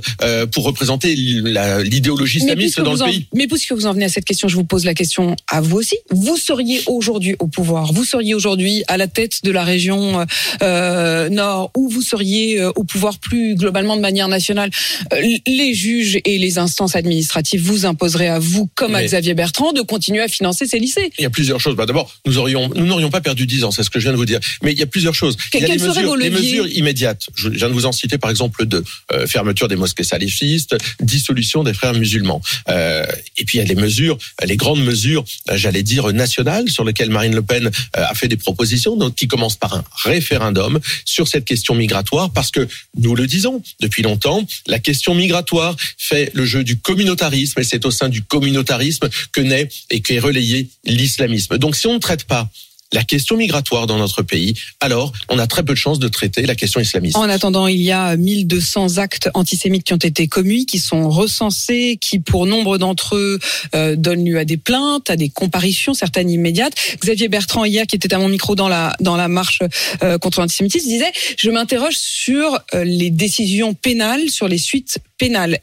pour 0.52 0.64
représenter 0.64 1.03
la- 1.06 1.84
l'idéologie 1.84 2.40
islamiste 2.40 2.82
dans 2.82 2.92
vous 2.92 2.98
le 2.98 3.04
en, 3.04 3.08
pays. 3.08 3.28
mais 3.34 3.48
puisque 3.48 3.72
vous 3.74 3.86
en 3.86 3.94
venez 3.94 4.06
à 4.06 4.10
cette 4.10 4.26
question, 4.26 4.48
je 4.48 4.56
vous 4.56 4.64
pose 4.64 4.86
la 4.86 4.94
question 4.94 5.36
à 5.50 5.62
vous 5.62 5.78
aussi. 5.78 5.96
Vous 6.12 6.38
seriez 6.38 6.82
aujourd'hui 6.88 7.36
au 7.40 7.48
pouvoir, 7.48 7.94
vous 7.94 8.04
seriez 8.06 8.34
aujourd'hui 8.34 8.84
à 8.88 8.98
la 8.98 9.08
tête 9.08 9.44
de 9.44 9.52
la 9.52 9.64
région 9.64 10.26
euh, 10.62 11.30
Nord, 11.30 11.72
ou 11.76 11.90
vous 11.90 12.02
seriez 12.02 12.60
euh, 12.60 12.72
au 12.76 12.84
pouvoir 12.84 13.18
plus 13.20 13.56
globalement 13.56 13.96
de 13.96 14.02
manière 14.02 14.28
nationale. 14.28 14.70
Euh, 15.14 15.22
les 15.48 15.74
juges 15.74 16.20
et 16.26 16.38
les 16.38 16.58
instances 16.58 16.96
administratives 16.96 17.62
vous 17.62 17.86
imposeraient 17.86 18.28
à 18.28 18.40
vous, 18.40 18.70
comme 18.76 18.96
à 18.96 19.04
Xavier 19.04 19.34
Bertrand, 19.34 19.74
de 19.74 19.82
continuer 19.82 20.22
à 20.22 20.28
financer 20.28 20.66
ces 20.66 20.80
lycées. 20.80 21.12
Il 21.20 21.24
y 21.24 21.26
a 21.26 21.30
plusieurs 21.30 21.60
choses. 21.60 21.76
Bah, 21.76 21.86
D'abord, 21.86 22.12
nous 22.26 22.38
aurions, 22.38 22.70
nous 22.76 22.86
n'aurions 22.86 23.10
pas 23.10 23.22
perdu 23.22 23.46
10 23.46 23.64
ans, 23.66 23.72
c'est 23.72 23.84
ce 23.84 23.90
que 23.90 24.00
je 24.00 24.06
viens 24.06 24.12
de 24.14 24.18
vous 24.18 24.26
dire. 24.26 24.40
Mais 24.62 24.72
il 24.72 24.80
y 24.80 24.84
a 24.84 24.86
plusieurs 24.88 25.16
choses. 25.16 25.36
Que- 25.36 25.58
il 25.58 25.62
y 25.62 25.64
a 25.64 25.68
quels 25.68 25.78
les 25.78 25.84
seraient 25.84 25.96
mesures, 26.02 26.10
vos 26.10 26.16
les 26.16 26.30
mesures 26.30 26.68
immédiates. 26.68 27.24
Je 27.36 27.50
viens 27.50 27.68
de 27.70 27.74
vous 27.74 27.86
en 27.86 27.92
citer 27.92 28.18
par 28.18 28.30
exemple 28.32 28.66
deux. 28.66 28.84
Euh, 29.12 29.28
fermeture 29.28 29.68
des 29.68 29.76
mosquées 29.76 30.04
salafistes, 30.04 30.76
dissolution 31.00 31.64
des 31.64 31.74
frères 31.74 31.94
musulmans. 31.94 32.42
Euh, 32.70 33.06
et 33.38 33.46
puis 33.46 33.58
il 33.58 33.62
y 33.62 33.64
a 33.64 33.68
les 33.68 33.76
mesures, 33.76 34.18
les 34.44 34.58
grandes 34.58 34.84
mesures, 34.84 35.24
euh, 35.50 35.58
j'allais 35.58 35.84
dire 35.84 36.12
nationales, 36.14 36.70
sur 36.70 36.84
lesquelles 36.84 37.10
Marine 37.10 37.36
Le 37.36 37.42
Pen 37.42 37.68
euh, 37.68 37.70
a 37.94 38.14
fait 38.14 38.28
des 38.28 38.38
propositions, 38.38 38.96
donc 38.96 39.16
qui 39.16 39.28
commencent 39.28 39.56
par 39.56 39.74
un 39.74 39.84
référendum 40.04 40.80
sur 41.06 41.28
cette 41.28 41.46
question 41.46 41.76
migratoire, 41.76 42.32
parce 42.32 42.52
que 42.52 42.68
nous 42.98 43.16
le 43.16 43.28
disons 43.28 43.62
depuis 43.80 44.04
longtemps, 44.04 44.46
la 44.68 44.80
question 44.80 45.16
migratoire 45.16 45.76
fait 45.98 46.32
le 46.34 46.46
jeu 46.46 46.64
du 46.64 46.78
communautarisme, 46.78 47.60
et 47.60 47.64
c'est 47.64 47.86
au 47.86 47.92
sein 47.92 48.10
du 48.10 48.24
communautarisme 48.24 49.10
que 49.32 49.42
naît 49.42 49.70
et 49.90 50.02
qu'est 50.02 50.20
relayé 50.20 50.70
l'islamisme. 50.86 51.58
Donc 51.58 51.76
si 51.76 51.88
on 51.88 51.94
ne 51.96 52.00
traite 52.00 52.26
pas 52.26 52.50
la 52.94 53.04
question 53.04 53.36
migratoire 53.36 53.88
dans 53.88 53.98
notre 53.98 54.22
pays, 54.22 54.54
alors 54.80 55.12
on 55.30 55.40
a 55.40 55.48
très 55.48 55.64
peu 55.64 55.74
de 55.74 55.78
chances 55.78 56.00
de 56.00 56.08
traiter 56.08 56.44
la 56.44 56.56
question 56.56 56.80
islamiste. 56.80 57.18
En 57.18 57.30
attendant, 57.30 57.68
il 57.68 57.82
y 57.82 57.92
a 57.92 58.16
1200 58.16 58.98
actes 58.98 59.30
antisémites 59.34 59.84
qui 59.84 59.94
ont 59.94 59.98
été 59.98 60.28
commis, 60.28 60.66
qui 60.66 60.80
sont 60.80 61.10
recensés, 61.10 61.98
qui 62.00 62.20
pour 62.20 62.46
nombre 62.46 62.78
d'entre 62.78 63.16
eux 63.16 63.40
euh, 63.76 63.96
donnent 63.96 64.26
lieu 64.26 64.38
à 64.38 64.46
des 64.46 64.58
plaintes, 64.58 65.10
à 65.10 65.16
des 65.16 65.30
comparitions, 65.30 65.94
certaines 65.94 66.30
immédiates. 66.30 66.74
Xavier 67.02 67.28
Bertrand 67.28 67.66
hier, 67.66 67.88
qui 67.88 67.96
était 67.96 68.14
à 68.14 68.20
mon 68.20 68.30
micro 68.30 68.56
dans 68.56 68.70
la 68.70 68.96
dans 69.00 69.18
la 69.18 69.28
marche 69.28 69.60
euh, 70.04 70.18
contre 70.18 70.40
l'antisémitisme, 70.40 70.88
disait 70.88 71.12
je 71.38 71.50
m'interroge 71.50 71.98
sur 71.98 72.60
euh, 72.74 72.84
les 72.84 73.10
décisions 73.10 73.74
pénales, 73.74 74.30
sur 74.30 74.48
les 74.48 74.58
suites 74.58 75.00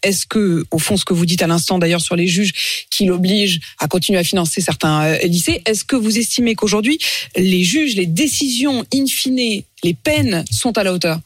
Est-ce 0.02 0.26
que, 0.26 0.64
au 0.70 0.78
fond, 0.78 0.96
ce 0.96 1.04
que 1.04 1.12
vous 1.12 1.26
dites 1.26 1.42
à 1.42 1.46
l'instant 1.46 1.78
d'ailleurs 1.78 2.00
sur 2.00 2.16
les 2.16 2.26
juges 2.26 2.86
qui 2.90 3.04
l'obligent 3.04 3.60
à 3.78 3.88
continuer 3.88 4.18
à 4.18 4.24
financer 4.24 4.60
certains 4.60 5.02
euh, 5.04 5.18
lycées, 5.24 5.62
est-ce 5.66 5.84
que 5.84 5.96
vous 5.96 6.18
estimez 6.18 6.54
qu'aujourd'hui 6.54 6.98
les 7.36 7.62
juges, 7.62 7.94
les 7.94 8.06
décisions 8.06 8.84
in 8.94 9.06
fine, 9.06 9.62
les 9.82 9.94
peines 9.94 10.44
sont 10.50 10.76
à 10.78 10.84
la 10.84 10.92
hauteur 10.92 11.20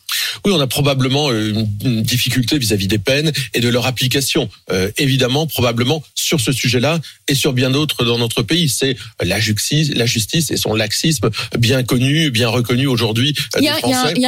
Oui, 0.44 0.52
on 0.54 0.60
a 0.60 0.66
probablement 0.66 1.30
euh, 1.30 1.52
une, 1.84 2.02
difficulté 2.02 2.58
vis-à-vis 2.58 2.86
des 2.88 2.98
peines 2.98 3.32
et 3.54 3.60
de 3.60 3.68
leur 3.68 3.86
application. 3.86 4.48
Euh, 4.70 4.90
évidemment, 4.98 5.46
probablement 5.46 6.02
sur 6.14 6.40
ce 6.40 6.52
sujet-là 6.52 7.00
et 7.28 7.34
sur 7.34 7.52
bien 7.52 7.70
d'autres 7.70 8.04
dans 8.04 8.18
notre 8.18 8.42
pays. 8.42 8.68
C'est 8.68 8.96
la 9.22 9.40
justice, 9.40 9.90
la 9.94 10.06
justice 10.06 10.50
et 10.50 10.56
son 10.56 10.74
laxisme 10.74 11.30
bien 11.58 11.82
connu, 11.82 12.30
bien 12.30 12.48
reconnu 12.48 12.86
aujourd'hui 12.86 13.34
euh, 13.56 13.60
Il 13.60 13.64
y, 13.64 13.68
a, 13.68 13.76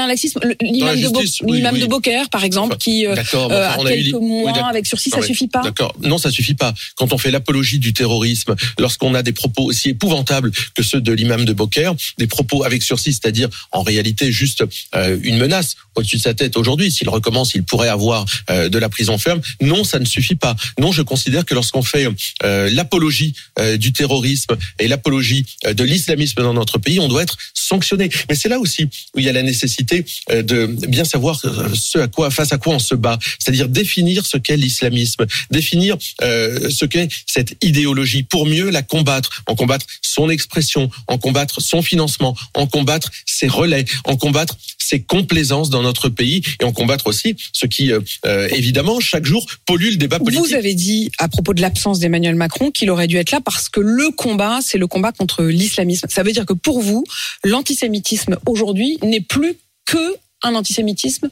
un- 0.03 0.07
laxisme. 0.07 0.41
L'imam 0.61 0.97
la 0.97 1.03
de, 1.03 1.09
Bo- 1.09 1.21
justice, 1.21 1.43
oui, 1.45 1.59
l'imam 1.59 1.75
oui. 1.75 1.81
de 1.81 1.87
Beaucaire, 1.87 2.29
par 2.31 2.45
exemple, 2.45 2.75
Enfin, 2.75 2.79
qui 2.79 3.07
euh, 3.07 3.13
enfin, 3.13 3.49
a 3.51 3.77
on 3.79 3.87
a 3.87 3.95
eu 3.95 4.03
quelques 4.05 4.17
oui, 4.21 4.27
mois 4.43 4.67
avec 4.69 4.87
sursis, 4.87 5.11
Non, 5.11 5.17
ça 5.17 5.21
mais- 5.21 5.27
suffit 5.27 5.49
pas 5.49 5.63
D'accord. 5.63 5.95
Non, 6.03 6.19
ça 6.19 6.31
suffit 6.31 6.55
pas. 6.55 6.73
Quand 6.97 7.13
on 7.13 7.19
fait 7.19 7.31
l'apologie 7.31 7.79
du 7.79 7.93
terrorisme, 7.93 8.55
lorsqu'on 8.79 9.15
a 9.15 9.23
des 9.23 9.33
propos 9.33 9.65
aussi 9.65 9.91
épouvantables 9.91 10.51
que 10.75 10.83
ceux 10.83 11.01
de 11.01 11.13
l'imam 11.13 11.45
de 11.45 11.53
Beaucaire, 11.53 11.95
des 12.19 12.27
propos 12.27 12.65
avec 12.65 12.83
sursis, 12.83 13.13
c'est-à-dire 13.13 13.49
en 13.73 13.83
réalité 13.83 14.16
juste 14.25 14.65
euh, 14.95 15.19
une 15.23 15.39
menace 15.39 15.77
au-dessus 15.95 16.17
de 16.17 16.23
sa 16.23 16.35
tête 16.35 16.57
aujourd'hui. 16.57 16.91
S'il 16.91 17.09
recommence, 17.09 17.55
il 17.55 17.63
pourrait 17.63 17.89
avoir 17.89 18.25
euh, 18.51 18.69
de 18.69 18.79
la 18.79 18.89
prison 18.89 19.19
ferme. 19.19 19.41
Non, 19.61 19.85
ça 19.85 19.99
ne 19.99 20.05
suffit 20.05 20.35
pas. 20.35 20.57
Non, 20.79 20.93
je 20.93 21.03
considère 21.03 21.45
que 21.45 21.55
lorsqu'on 21.55 21.83
fait 21.83 22.07
euh, 22.45 22.71
l'apologie 22.71 23.35
du 23.79 23.93
terrorisme 23.93 24.57
et 24.79 24.89
l'apologie 24.89 25.47
de 25.67 25.85
l'islamisme 25.85 26.43
dans 26.43 26.53
notre 26.53 26.79
pays, 26.79 27.01
on 27.01 27.09
doit 27.09 27.23
être 27.23 27.37
sanctionné. 27.55 28.11
Mais 28.29 28.35
c'est 28.35 28.49
là 28.49 28.59
aussi 28.59 28.85
où 29.15 29.19
il 29.19 29.25
y 29.25 29.29
a 29.29 29.33
la 29.33 29.43
nécessité 29.43 30.05
de 30.31 30.67
bien 30.89 31.05
savoir 31.05 31.41
ce 31.75 31.99
à 31.99 32.09
quoi, 32.09 32.31
face 32.31 32.53
à 32.53 32.59
quoi 32.59 32.75
on 32.75 32.79
se 32.79 32.95
bat. 32.95 33.19
C'est-à-dire 33.39 33.69
définir 33.69 34.27
ce 34.27 34.37
qu'est 34.37 34.57
l'islamisme, 34.57 35.27
définir 35.51 35.97
ce 36.21 36.85
qu'est 36.85 37.09
cette 37.27 37.57
idéologie 37.63 38.23
pour 38.23 38.47
mieux 38.47 38.71
la 38.71 38.83
combattre, 38.83 39.43
en 39.47 39.55
combattre 39.55 39.87
son 40.03 40.29
expression, 40.29 40.91
en 41.09 41.19
combattre 41.19 41.61
son 41.61 41.83
financement, 41.83 42.37
en 42.55 42.67
combattre 42.67 43.11
ses 43.25 43.49
relais, 43.49 43.85
en 44.07 44.17
combattre 44.17 44.57
ses 44.79 45.03
complaisances 45.03 45.71
dans 45.71 45.83
notre 45.83 46.09
pays 46.09 46.43
et 46.61 46.65
en 46.65 46.73
combattre 46.73 47.07
aussi 47.09 47.37
ce 47.53 47.67
qui, 47.67 47.93
euh, 47.93 48.01
euh, 48.25 48.49
évidemment, 48.53 49.01
chaque 49.01 49.25
jour 49.27 49.47
pollue 49.67 49.91
le 49.91 49.97
débat 49.97 50.19
politique. 50.19 50.45
Vous 50.45 50.55
avez 50.55 50.75
dit 50.75 51.11
à 51.19 51.29
propos 51.29 51.55
de 51.55 51.61
l'absence 51.61 51.99
d'Emmanuel 51.99 52.37
Macron 52.37 52.71
qu'il 52.71 52.91
aurait 52.91 53.09
dû 53.09 53.17
être 53.17 53.33
là 53.33 53.41
parce 53.41 53.69
que 53.69 53.81
le 53.81 54.11
combat, 54.11 54.61
c'est 54.63 54.79
le 54.79 54.87
combat 54.87 55.13
contre 55.13 55.45
l'islamisme. 55.45 56.07
Ça 56.09 56.23
veut 56.23 56.33
dire 56.33 56.47
que 56.47 56.53
pour 56.53 56.81
vous, 56.81 57.05
l'antisémitisme 57.45 58.37
aujourd'hui 58.47 58.99
n'est 59.03 59.21
plus 59.21 59.57
que 59.87 60.17
un 60.43 60.55
antisémitisme 60.55 61.31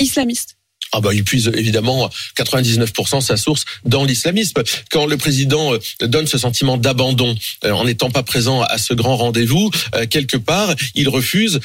islamiste. 0.00 0.56
Ah 0.96 1.00
bah, 1.00 1.12
il 1.12 1.24
puise 1.24 1.50
évidemment 1.56 2.08
99% 2.38 3.20
sa 3.20 3.36
source 3.36 3.64
dans 3.84 4.04
l'islamisme. 4.04 4.62
Quand 4.92 5.06
le 5.06 5.16
président 5.16 5.74
euh, 5.74 6.06
donne 6.06 6.28
ce 6.28 6.38
sentiment 6.38 6.76
d'abandon 6.76 7.34
euh, 7.64 7.72
en 7.72 7.84
n'étant 7.84 8.10
pas 8.10 8.22
présent 8.22 8.62
à 8.62 8.78
ce 8.78 8.94
grand 8.94 9.16
rendez-vous, 9.16 9.72
euh, 9.96 10.06
quelque 10.06 10.36
part, 10.36 10.72
il 10.94 11.08
refuse 11.08 11.58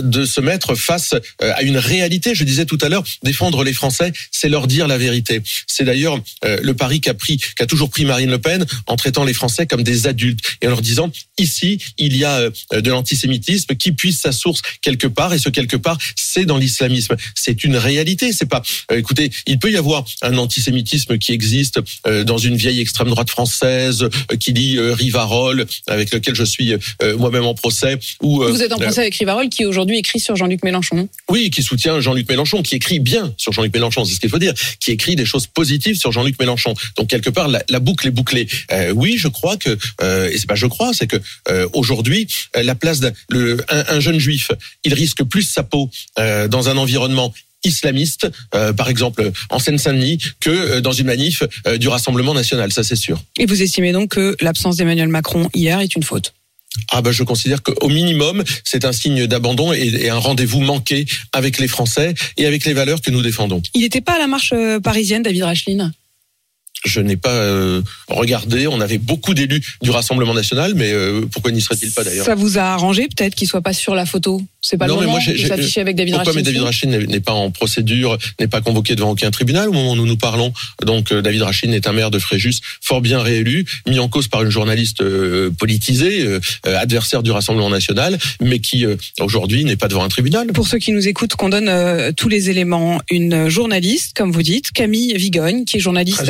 de 0.00 0.24
se 0.24 0.40
mettre 0.40 0.74
face 0.74 1.14
à 1.40 1.62
une 1.62 1.76
réalité. 1.76 2.34
Je 2.34 2.42
disais 2.42 2.66
tout 2.66 2.78
à 2.82 2.88
l'heure, 2.88 3.04
défendre 3.22 3.62
les 3.62 3.72
Français, 3.72 4.12
c'est 4.32 4.48
leur 4.48 4.66
dire 4.66 4.88
la 4.88 4.98
vérité. 4.98 5.42
C'est 5.68 5.84
d'ailleurs 5.84 6.18
le 6.42 6.72
pari 6.72 7.00
qu'a 7.00 7.14
pris, 7.14 7.38
qu'a 7.56 7.66
toujours 7.66 7.90
pris 7.90 8.04
Marine 8.04 8.30
Le 8.30 8.38
Pen 8.38 8.66
en 8.86 8.96
traitant 8.96 9.24
les 9.24 9.32
Français 9.32 9.66
comme 9.66 9.82
des 9.82 10.06
adultes 10.08 10.40
et 10.60 10.66
en 10.66 10.70
leur 10.70 10.82
disant 10.82 11.10
ici 11.38 11.78
il 11.98 12.16
y 12.16 12.24
a 12.24 12.50
de 12.72 12.90
l'antisémitisme 12.90 13.76
qui 13.76 13.92
puise 13.92 14.18
sa 14.18 14.32
source 14.32 14.62
quelque 14.80 15.06
part 15.06 15.32
et 15.32 15.38
ce 15.38 15.48
quelque 15.48 15.76
part 15.76 15.98
c'est 16.16 16.44
dans 16.44 16.58
l'islamisme. 16.58 17.16
C'est 17.34 17.64
une 17.64 17.76
réalité. 17.76 18.32
C'est 18.32 18.46
pas 18.46 18.62
écoutez, 18.94 19.30
il 19.46 19.58
peut 19.58 19.70
y 19.70 19.76
avoir 19.76 20.04
un 20.22 20.36
antisémitisme 20.38 21.18
qui 21.18 21.32
existe 21.32 21.80
euh, 22.06 22.24
dans 22.24 22.38
une 22.38 22.56
vieille 22.56 22.80
extrême 22.80 23.08
droite 23.08 23.30
française 23.30 24.02
euh, 24.02 24.36
qui 24.36 24.52
lit 24.52 24.78
euh, 24.78 24.94
Rivarol, 24.94 25.66
avec 25.86 26.12
lequel 26.12 26.34
je 26.34 26.44
suis 26.44 26.72
euh, 26.72 27.16
moi-même 27.16 27.44
en 27.44 27.54
procès. 27.54 27.98
Ou, 28.22 28.42
euh, 28.42 28.50
Vous 28.50 28.62
êtes 28.62 28.72
en 28.72 28.78
procès 28.78 29.00
avec 29.00 29.14
Rivarol 29.16 29.48
qui 29.48 29.64
aujourd'hui 29.64 29.98
écrit 29.98 30.20
sur 30.20 30.36
Jean-Luc 30.36 30.62
Mélenchon. 30.64 31.08
oui, 31.30 31.50
qui 31.50 31.62
soutient 31.62 32.00
Jean-Luc 32.00 32.28
Mélenchon, 32.28 32.62
qui 32.62 32.74
écrit 32.76 32.98
bien 33.00 33.34
sur 33.36 33.52
Jean-Luc 33.52 33.72
Mélenchon, 33.74 34.04
c'est 34.04 34.14
ce 34.14 34.20
qu'il 34.20 34.30
faut 34.30 34.38
dire, 34.38 34.54
qui 34.80 34.90
écrit 34.90 35.16
des 35.16 35.24
choses 35.26 35.46
positives 35.46 35.96
sur 35.96 36.12
Jean-Luc 36.12 36.38
Mélenchon. 36.38 36.74
Donc 36.96 37.08
quelque 37.08 37.30
part, 37.30 37.48
la, 37.48 37.62
la 37.68 37.80
boucle 37.80 38.06
est 38.06 38.10
bouclée. 38.12 38.46
Euh, 38.72 38.90
oui, 38.92 39.16
je 39.18 39.28
crois 39.28 39.56
que, 39.56 39.76
euh, 40.02 40.30
et 40.30 40.38
c'est 40.38 40.46
pas 40.46 40.54
je 40.54 40.66
crois, 40.66 40.92
c'est 40.94 41.06
que 41.06 41.16
euh, 41.48 41.68
aujourd'hui, 41.72 42.26
euh, 42.56 42.62
la 42.62 42.74
place 42.74 43.00
d'un 43.00 43.12
un, 43.30 43.84
un 43.88 44.00
jeune 44.00 44.18
juif, 44.18 44.50
il 44.84 44.94
risque 44.94 45.22
plus 45.24 45.42
sa 45.42 45.62
peau 45.62 45.90
euh, 46.18 46.48
dans 46.48 46.68
un 46.68 46.76
environnement 46.76 47.32
islamiste, 47.64 48.28
euh, 48.54 48.72
par 48.72 48.88
exemple 48.88 49.30
en 49.50 49.58
Seine-Saint-Denis, 49.58 50.18
que 50.40 50.50
euh, 50.50 50.80
dans 50.80 50.92
une 50.92 51.06
manif 51.06 51.42
euh, 51.66 51.78
du 51.78 51.88
Rassemblement 51.88 52.34
national, 52.34 52.72
ça 52.72 52.82
c'est 52.82 52.96
sûr. 52.96 53.22
Et 53.38 53.46
vous 53.46 53.62
estimez 53.62 53.92
donc 53.92 54.10
que 54.10 54.36
l'absence 54.40 54.76
d'Emmanuel 54.76 55.08
Macron 55.08 55.48
hier 55.54 55.80
est 55.80 55.94
une 55.94 56.02
faute? 56.02 56.34
Ah 56.90 57.02
ben 57.02 57.12
je 57.12 57.22
considère 57.22 57.62
qu'au 57.62 57.88
minimum, 57.88 58.42
c'est 58.64 58.86
un 58.86 58.92
signe 58.92 59.26
d'abandon 59.26 59.74
et, 59.74 59.86
et 59.86 60.08
un 60.08 60.18
rendez-vous 60.18 60.60
manqué 60.60 61.04
avec 61.32 61.58
les 61.58 61.68
Français 61.68 62.14
et 62.38 62.46
avec 62.46 62.64
les 62.64 62.72
valeurs 62.72 63.02
que 63.02 63.10
nous 63.10 63.20
défendons. 63.20 63.62
Il 63.74 63.82
n'était 63.82 64.00
pas 64.00 64.14
à 64.14 64.18
la 64.18 64.26
marche 64.26 64.54
parisienne, 64.82 65.22
David 65.22 65.42
Racheline 65.42 65.92
Je 66.84 67.00
n'ai 67.00 67.16
pas 67.16 67.30
euh, 67.34 67.82
regardé. 68.08 68.66
On 68.66 68.80
avait 68.80 68.98
beaucoup 68.98 69.34
d'élus 69.34 69.62
du 69.82 69.90
Rassemblement 69.90 70.34
national, 70.34 70.74
mais 70.74 70.92
euh, 70.92 71.22
pourquoi 71.30 71.52
n'y 71.52 71.60
serait-il 71.60 71.90
pas 71.92 72.04
d'ailleurs? 72.04 72.26
Ça 72.26 72.34
vous 72.34 72.58
a 72.58 72.62
arrangé 72.62 73.08
peut-être 73.14 73.34
qu'il 73.34 73.46
soit 73.48 73.60
pas 73.60 73.72
sur 73.72 73.94
la 73.94 74.06
photo? 74.06 74.42
C'est 74.60 74.76
pas 74.76 74.86
Non, 74.86 74.94
le 74.94 75.00
mais 75.00 75.06
moment 75.06 75.18
moi, 75.18 75.20
j'ai- 75.24 75.32
de 75.32 75.38
j'ai- 75.38 75.48
s'afficher 75.48 75.80
avec 75.80 75.96
David 75.96 76.14
Pourquoi 76.14 76.32
mais 76.34 76.42
David 76.42 76.62
Rachid 76.62 76.88
n'est 76.88 77.20
pas 77.20 77.32
en 77.32 77.50
procédure, 77.50 78.16
n'est 78.38 78.46
pas 78.46 78.60
convoqué 78.60 78.94
devant 78.94 79.10
aucun 79.10 79.30
tribunal 79.32 79.68
au 79.68 79.72
moment 79.72 79.92
où 79.92 79.96
nous 79.96 80.06
nous 80.06 80.16
parlons. 80.16 80.52
Donc 80.84 81.10
euh, 81.12 81.20
David 81.20 81.42
Rachid 81.42 81.72
est 81.72 81.86
un 81.88 81.92
maire 81.92 82.10
de 82.12 82.18
Fréjus, 82.20 82.60
fort 82.80 83.00
bien 83.00 83.20
réélu, 83.20 83.64
mis 83.88 83.98
en 83.98 84.08
cause 84.08 84.28
par 84.28 84.42
une 84.44 84.50
journaliste 84.50 85.00
euh, 85.02 85.50
politisée, 85.58 86.22
euh, 86.24 86.40
adversaire 86.64 87.22
du 87.24 87.30
Rassemblement 87.32 87.70
national, 87.70 88.18
mais 88.40 88.60
qui 88.60 88.86
euh, 88.86 88.96
aujourd'hui 89.20 89.64
n'est 89.64 89.76
pas 89.76 89.88
devant 89.88 90.04
un 90.04 90.08
tribunal. 90.08 90.48
Pour 90.52 90.68
ceux 90.68 90.78
qui 90.78 90.92
nous 90.92 91.08
écoutent, 91.08 91.34
qu'on 91.34 91.48
donne 91.48 91.68
euh, 91.68 92.12
tous 92.16 92.28
les 92.28 92.48
éléments, 92.50 93.00
une 93.10 93.48
journaliste, 93.48 94.12
comme 94.16 94.30
vous 94.30 94.42
dites, 94.42 94.70
Camille 94.72 95.14
Vigogne, 95.16 95.64
qui 95.64 95.76
est 95.78 95.80
journaliste. 95.80 96.22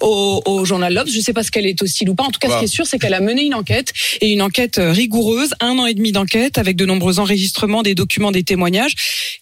Au, 0.00 0.42
au 0.44 0.64
journal 0.64 0.92
L'Obs. 0.92 1.10
Je 1.10 1.16
ne 1.18 1.22
sais 1.22 1.32
pas 1.32 1.42
ce 1.42 1.50
qu'elle 1.50 1.66
est 1.66 1.80
hostile 1.82 2.10
ou 2.10 2.14
pas. 2.14 2.24
En 2.24 2.30
tout 2.30 2.38
cas, 2.40 2.48
ce 2.48 2.52
Bah. 2.54 2.58
qui 2.58 2.64
est 2.64 2.68
sûr, 2.68 2.86
c'est 2.86 2.98
qu'elle 2.98 3.14
a 3.14 3.20
mené 3.20 3.44
une 3.44 3.54
enquête 3.54 3.92
et 4.20 4.28
une 4.32 4.42
enquête 4.42 4.78
euh, 4.78 4.92
rigoureuse, 4.92 5.54
un 5.60 5.78
an 5.78 5.86
et 5.86 5.94
demi 5.94 6.12
d'enquête 6.12 6.58
avec 6.58 6.76
de 6.76 6.84
nombreux 6.84 7.18
enregistrements, 7.18 7.82
des 7.82 7.94
documents, 7.94 8.32
des 8.32 8.42
témoignages. 8.42 8.92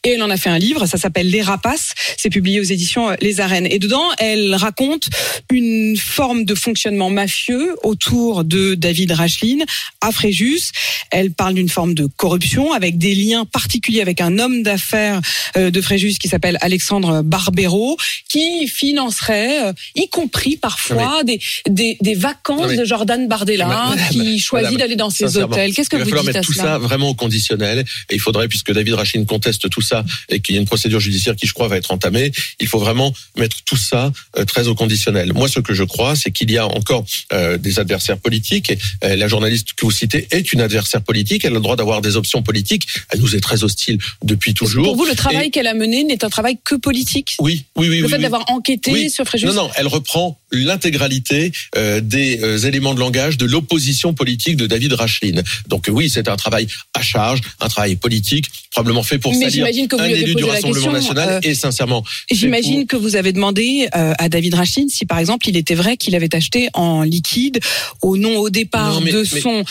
Et 0.04 0.10
elle 0.12 0.22
en 0.22 0.30
a 0.30 0.36
fait 0.36 0.50
un 0.50 0.58
livre. 0.58 0.86
Ça 0.86 0.98
s'appelle 0.98 1.28
Les 1.30 1.42
Rapaces. 1.42 1.92
C'est 2.16 2.30
publié 2.30 2.60
aux 2.60 2.64
éditions 2.64 3.10
euh, 3.10 3.14
Les 3.20 3.40
Arènes. 3.40 3.66
Et 3.70 3.78
dedans, 3.78 4.04
elle 4.18 4.54
raconte 4.54 5.08
une 5.50 5.96
forme 5.96 6.44
de 6.44 6.54
fonctionnement 6.54 7.10
mafieux 7.10 7.74
autour 7.82 8.44
de 8.44 8.74
David 8.74 9.12
Racheline 9.12 9.64
à 10.00 10.12
Fréjus. 10.12 10.70
Elle 11.10 11.32
parle 11.32 11.54
d'une 11.54 11.68
forme 11.68 11.94
de 11.94 12.06
corruption 12.16 12.72
avec 12.72 12.98
des 12.98 13.14
liens 13.14 13.44
particuliers 13.44 14.00
avec 14.00 14.20
un 14.20 14.38
homme 14.38 14.62
d'affaires 14.62 15.20
euh, 15.56 15.70
de 15.70 15.80
Fréjus 15.80 16.18
qui 16.20 16.28
s'appelle 16.28 16.58
Alexandre 16.60 17.22
Barbero, 17.22 17.96
qui 18.28 18.68
financerait, 18.68 19.72
y 19.94 20.08
compris 20.08 20.45
parfois, 20.54 21.24
des, 21.24 21.40
des, 21.68 21.96
des 22.00 22.14
vacances 22.14 22.68
mais- 22.70 22.76
de 22.76 22.84
Jordan 22.84 23.26
Bardella, 23.26 23.66
Madame, 23.66 23.98
qui 24.10 24.38
choisit 24.38 24.78
d'aller 24.78 24.96
dans 24.96 25.10
ses 25.10 25.36
hôtels. 25.38 25.74
Qu'est-ce 25.74 25.90
que 25.90 25.96
il 25.96 26.00
va 26.00 26.04
vous 26.04 26.10
falloir 26.10 26.24
dites 26.24 26.34
mettre 26.34 26.38
à 26.38 26.52
tout 26.52 26.52
ça 26.52 26.78
vraiment 26.78 27.08
au 27.08 27.14
conditionnel. 27.14 27.84
Et 28.10 28.14
il 28.14 28.20
faudrait, 28.20 28.48
puisque 28.48 28.72
David 28.72 28.94
Rachid 28.94 29.26
conteste 29.26 29.68
tout 29.70 29.80
ça 29.80 30.04
et 30.28 30.40
qu'il 30.40 30.54
y 30.54 30.58
a 30.58 30.60
une 30.60 30.66
procédure 30.66 31.00
judiciaire 31.00 31.34
qui, 31.34 31.46
je 31.46 31.52
crois, 31.54 31.68
va 31.68 31.76
être 31.76 31.90
entamée, 31.90 32.30
il 32.60 32.68
faut 32.68 32.78
vraiment 32.78 33.12
mettre 33.36 33.56
tout 33.64 33.76
ça 33.76 34.12
euh, 34.38 34.44
très 34.44 34.68
au 34.68 34.74
conditionnel. 34.74 35.32
Moi, 35.32 35.48
ce 35.48 35.60
que 35.60 35.74
je 35.74 35.82
crois, 35.84 36.14
c'est 36.16 36.30
qu'il 36.30 36.50
y 36.50 36.58
a 36.58 36.66
encore 36.66 37.04
euh, 37.32 37.56
des 37.58 37.78
adversaires 37.80 38.18
politiques. 38.18 38.70
Et, 38.70 38.78
euh, 39.04 39.16
la 39.16 39.28
journaliste 39.28 39.72
que 39.74 39.84
vous 39.86 39.90
citez 39.90 40.28
est 40.30 40.52
une 40.52 40.60
adversaire 40.60 41.02
politique. 41.02 41.44
Elle 41.44 41.52
a 41.52 41.54
le 41.56 41.60
droit 41.60 41.76
d'avoir 41.76 42.00
des 42.02 42.16
options 42.16 42.42
politiques. 42.42 42.86
Elle 43.10 43.20
nous 43.20 43.34
est 43.34 43.40
très 43.40 43.64
hostile 43.64 43.98
depuis 44.22 44.52
toujours. 44.54 44.84
Pour 44.84 44.96
vous, 44.96 45.04
le 45.06 45.14
travail 45.14 45.46
Et- 45.46 45.50
qu'elle 45.50 45.66
a 45.66 45.74
mené 45.74 46.04
n'est 46.04 46.24
un 46.24 46.28
travail 46.28 46.58
que 46.62 46.74
politique? 46.74 47.36
Oui, 47.40 47.64
oui, 47.76 47.88
oui. 47.88 47.98
Le 47.98 48.04
oui, 48.04 48.10
fait 48.10 48.16
oui. 48.16 48.22
d'avoir 48.22 48.44
enquêté 48.50 48.92
Oui. 48.92 49.10
sur 49.10 49.24
Fréjus? 49.24 49.46
Non, 49.46 49.54
non, 49.54 49.70
elle 49.76 49.86
reprend 49.86 50.35
l'intégralité 50.52 51.50
euh, 51.76 52.00
des 52.00 52.40
euh, 52.42 52.58
éléments 52.58 52.94
de 52.94 53.00
langage 53.00 53.36
de 53.36 53.46
l'opposition 53.46 54.14
politique 54.14 54.56
de 54.56 54.66
David 54.66 54.92
Racheline. 54.92 55.42
Donc 55.68 55.86
oui, 55.90 56.08
c'est 56.08 56.28
un 56.28 56.36
travail 56.36 56.68
à 56.94 57.02
charge, 57.02 57.40
un 57.60 57.68
travail 57.68 57.96
politique, 57.96 58.46
probablement 58.70 59.02
fait 59.02 59.18
pour 59.18 59.32
Mais 59.32 59.50
salir 59.50 59.88
que 59.88 59.96
vous 59.96 60.02
un 60.02 60.06
élu 60.06 60.34
du 60.36 60.44
Rassemblement 60.44 60.92
question, 60.92 60.92
national. 61.14 61.28
euh, 61.44 61.48
et 61.48 61.54
sincèrement, 61.54 62.04
J'imagine 62.30 62.80
c'est 62.80 62.86
que 62.86 62.96
vous 62.96 63.16
avez 63.16 63.32
demandé 63.32 63.88
à 63.92 64.28
David 64.28 64.54
Rachin 64.54 64.86
si, 64.88 65.04
par 65.04 65.18
exemple, 65.18 65.48
il 65.48 65.56
était 65.56 65.74
vrai 65.74 65.96
qu'il 65.96 66.14
avait 66.14 66.34
acheté 66.34 66.68
en 66.74 67.02
liquide, 67.02 67.58
au 68.02 68.16
nom 68.16 68.38
au 68.38 68.48
départ 68.50 68.94
Non, 68.94 69.00
mais- 69.00 69.12
de 69.12 69.26
mais- 69.32 69.40
son 69.40 69.64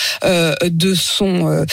de 0.65 0.93
son 0.93 1.65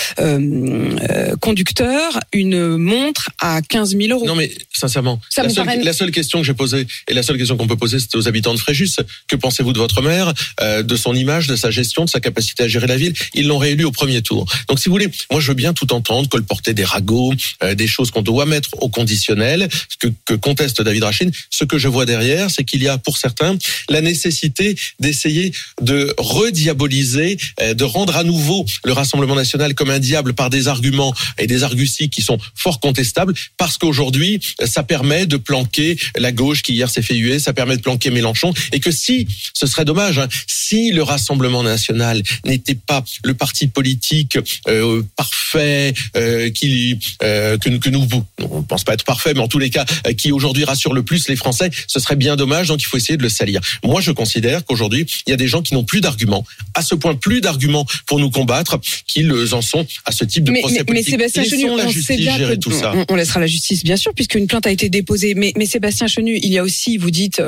conducteur 1.40 2.20
une 2.32 2.76
montre 2.76 3.30
à 3.40 3.60
15 3.62 3.96
000 3.96 4.10
euros. 4.12 4.26
Non 4.26 4.34
mais 4.34 4.50
sincèrement, 4.72 5.20
la, 5.36 5.48
seule, 5.48 5.64
paraît- 5.64 5.82
la 5.82 5.92
seule 5.92 6.10
question 6.10 6.40
que 6.40 6.46
j'ai 6.46 6.54
posée 6.54 6.86
et 7.08 7.14
la 7.14 7.22
seule 7.22 7.38
question 7.38 7.56
qu'on 7.56 7.66
peut 7.66 7.76
poser, 7.76 7.98
c'était 7.98 8.16
aux 8.16 8.28
habitants 8.28 8.54
de 8.54 8.58
Fréjus. 8.58 8.81
Que 9.28 9.36
pensez-vous 9.36 9.72
de 9.72 9.78
votre 9.78 10.02
maire, 10.02 10.32
euh, 10.60 10.82
de 10.82 10.96
son 10.96 11.14
image, 11.14 11.46
de 11.46 11.56
sa 11.56 11.70
gestion, 11.70 12.04
de 12.04 12.10
sa 12.10 12.20
capacité 12.20 12.64
à 12.64 12.68
gérer 12.68 12.86
la 12.86 12.96
ville? 12.96 13.14
Ils 13.34 13.46
l'ont 13.46 13.58
réélu 13.58 13.84
au 13.84 13.92
premier 13.92 14.22
tour. 14.22 14.46
Donc 14.68 14.78
si 14.78 14.88
vous 14.88 14.94
voulez, 14.94 15.08
moi 15.30 15.40
je 15.40 15.48
veux 15.48 15.54
bien 15.54 15.72
tout 15.72 15.92
entendre, 15.92 16.28
colporter 16.28 16.74
des 16.74 16.84
ragots, 16.84 17.34
euh, 17.62 17.74
des 17.74 17.86
choses 17.86 18.10
qu'on 18.10 18.22
doit 18.22 18.46
mettre 18.46 18.70
au 18.80 18.88
conditionnel, 18.88 19.68
ce 19.88 20.08
que, 20.08 20.34
conteste 20.34 20.82
David 20.82 21.04
Rachin. 21.04 21.30
Ce 21.50 21.64
que 21.64 21.78
je 21.78 21.88
vois 21.88 22.06
derrière, 22.06 22.50
c'est 22.50 22.64
qu'il 22.64 22.82
y 22.82 22.88
a 22.88 22.98
pour 22.98 23.16
certains 23.18 23.56
la 23.88 24.00
nécessité 24.00 24.76
d'essayer 25.00 25.52
de 25.80 26.14
rediaboliser, 26.18 27.36
euh, 27.60 27.74
de 27.74 27.84
rendre 27.84 28.16
à 28.16 28.24
nouveau 28.24 28.64
le 28.84 28.92
Rassemblement 28.92 29.34
national 29.34 29.74
comme 29.74 29.90
un 29.90 29.98
diable 29.98 30.34
par 30.34 30.50
des 30.50 30.68
arguments 30.68 31.14
et 31.38 31.46
des 31.46 31.62
arguties 31.62 32.08
qui 32.08 32.22
sont 32.22 32.38
fort 32.54 32.80
contestables, 32.80 33.34
parce 33.56 33.78
qu'aujourd'hui, 33.78 34.40
ça 34.64 34.82
permet 34.82 35.26
de 35.26 35.36
planquer 35.36 35.96
la 36.16 36.32
gauche 36.32 36.62
qui 36.62 36.74
hier 36.74 36.90
s'est 36.90 37.02
fait 37.02 37.16
huer, 37.16 37.38
ça 37.38 37.52
permet 37.52 37.76
de 37.76 37.82
planquer 37.82 38.10
Mélenchon, 38.10 38.52
et 38.72 38.80
que 38.80 38.90
si, 38.90 39.26
ce 39.54 39.66
serait 39.66 39.84
dommage, 39.84 40.18
hein, 40.18 40.28
si 40.46 40.90
le 40.92 41.02
Rassemblement 41.02 41.62
national 41.62 42.22
n'était 42.44 42.74
pas 42.74 43.04
le 43.24 43.34
parti 43.34 43.66
politique 43.66 44.38
euh, 44.68 45.02
parfait, 45.16 45.94
euh, 46.16 46.50
qui, 46.50 46.98
euh, 47.22 47.58
que, 47.58 47.68
que 47.70 47.90
nous, 47.90 48.06
on 48.40 48.58
ne 48.58 48.62
pense 48.62 48.84
pas 48.84 48.94
être 48.94 49.04
parfait, 49.04 49.34
mais 49.34 49.40
en 49.40 49.48
tous 49.48 49.58
les 49.58 49.70
cas, 49.70 49.84
qui 50.16 50.32
aujourd'hui 50.32 50.64
rassure 50.64 50.92
le 50.92 51.02
plus 51.02 51.28
les 51.28 51.36
Français, 51.36 51.70
ce 51.86 52.00
serait 52.00 52.16
bien 52.16 52.36
dommage, 52.36 52.68
donc 52.68 52.80
il 52.82 52.86
faut 52.86 52.96
essayer 52.96 53.16
de 53.16 53.22
le 53.22 53.28
salir. 53.28 53.60
Moi, 53.84 54.00
je 54.00 54.10
considère 54.12 54.64
qu'aujourd'hui, 54.64 55.06
il 55.26 55.30
y 55.30 55.32
a 55.32 55.36
des 55.36 55.48
gens 55.48 55.62
qui 55.62 55.74
n'ont 55.74 55.84
plus 55.84 56.00
d'arguments, 56.00 56.44
à 56.74 56.82
ce 56.82 56.94
point 56.94 57.14
plus 57.14 57.40
d'arguments 57.40 57.86
pour 58.06 58.18
nous 58.18 58.30
combattre 58.30 58.80
qu'ils 59.06 59.32
en 59.54 59.62
sont 59.62 59.86
à 60.04 60.12
ce 60.12 60.24
type 60.24 60.44
de 60.44 60.52
mais, 60.52 60.60
procès 60.60 60.78
mais, 60.78 60.84
politique. 60.84 61.18
mais 61.18 61.28
Sébastien 61.28 61.44
Chenu, 61.44 61.70
on 61.70 61.90
sait 61.92 62.16
bien 62.16 62.36
gérer 62.36 62.54
que- 62.54 62.60
tout 62.60 62.72
ça. 62.72 62.92
On, 62.94 63.04
on 63.10 63.14
laissera 63.16 63.40
la 63.40 63.46
justice, 63.46 63.84
bien 63.84 63.96
sûr, 63.96 64.14
puisqu'une 64.14 64.46
plainte 64.46 64.66
a 64.66 64.70
été 64.70 64.88
déposée. 64.88 65.34
Mais, 65.34 65.52
mais 65.56 65.66
Sébastien 65.66 66.06
Chenu, 66.06 66.38
il 66.42 66.50
y 66.50 66.58
a 66.58 66.62
aussi, 66.62 66.96
vous 66.96 67.10
dites, 67.10 67.42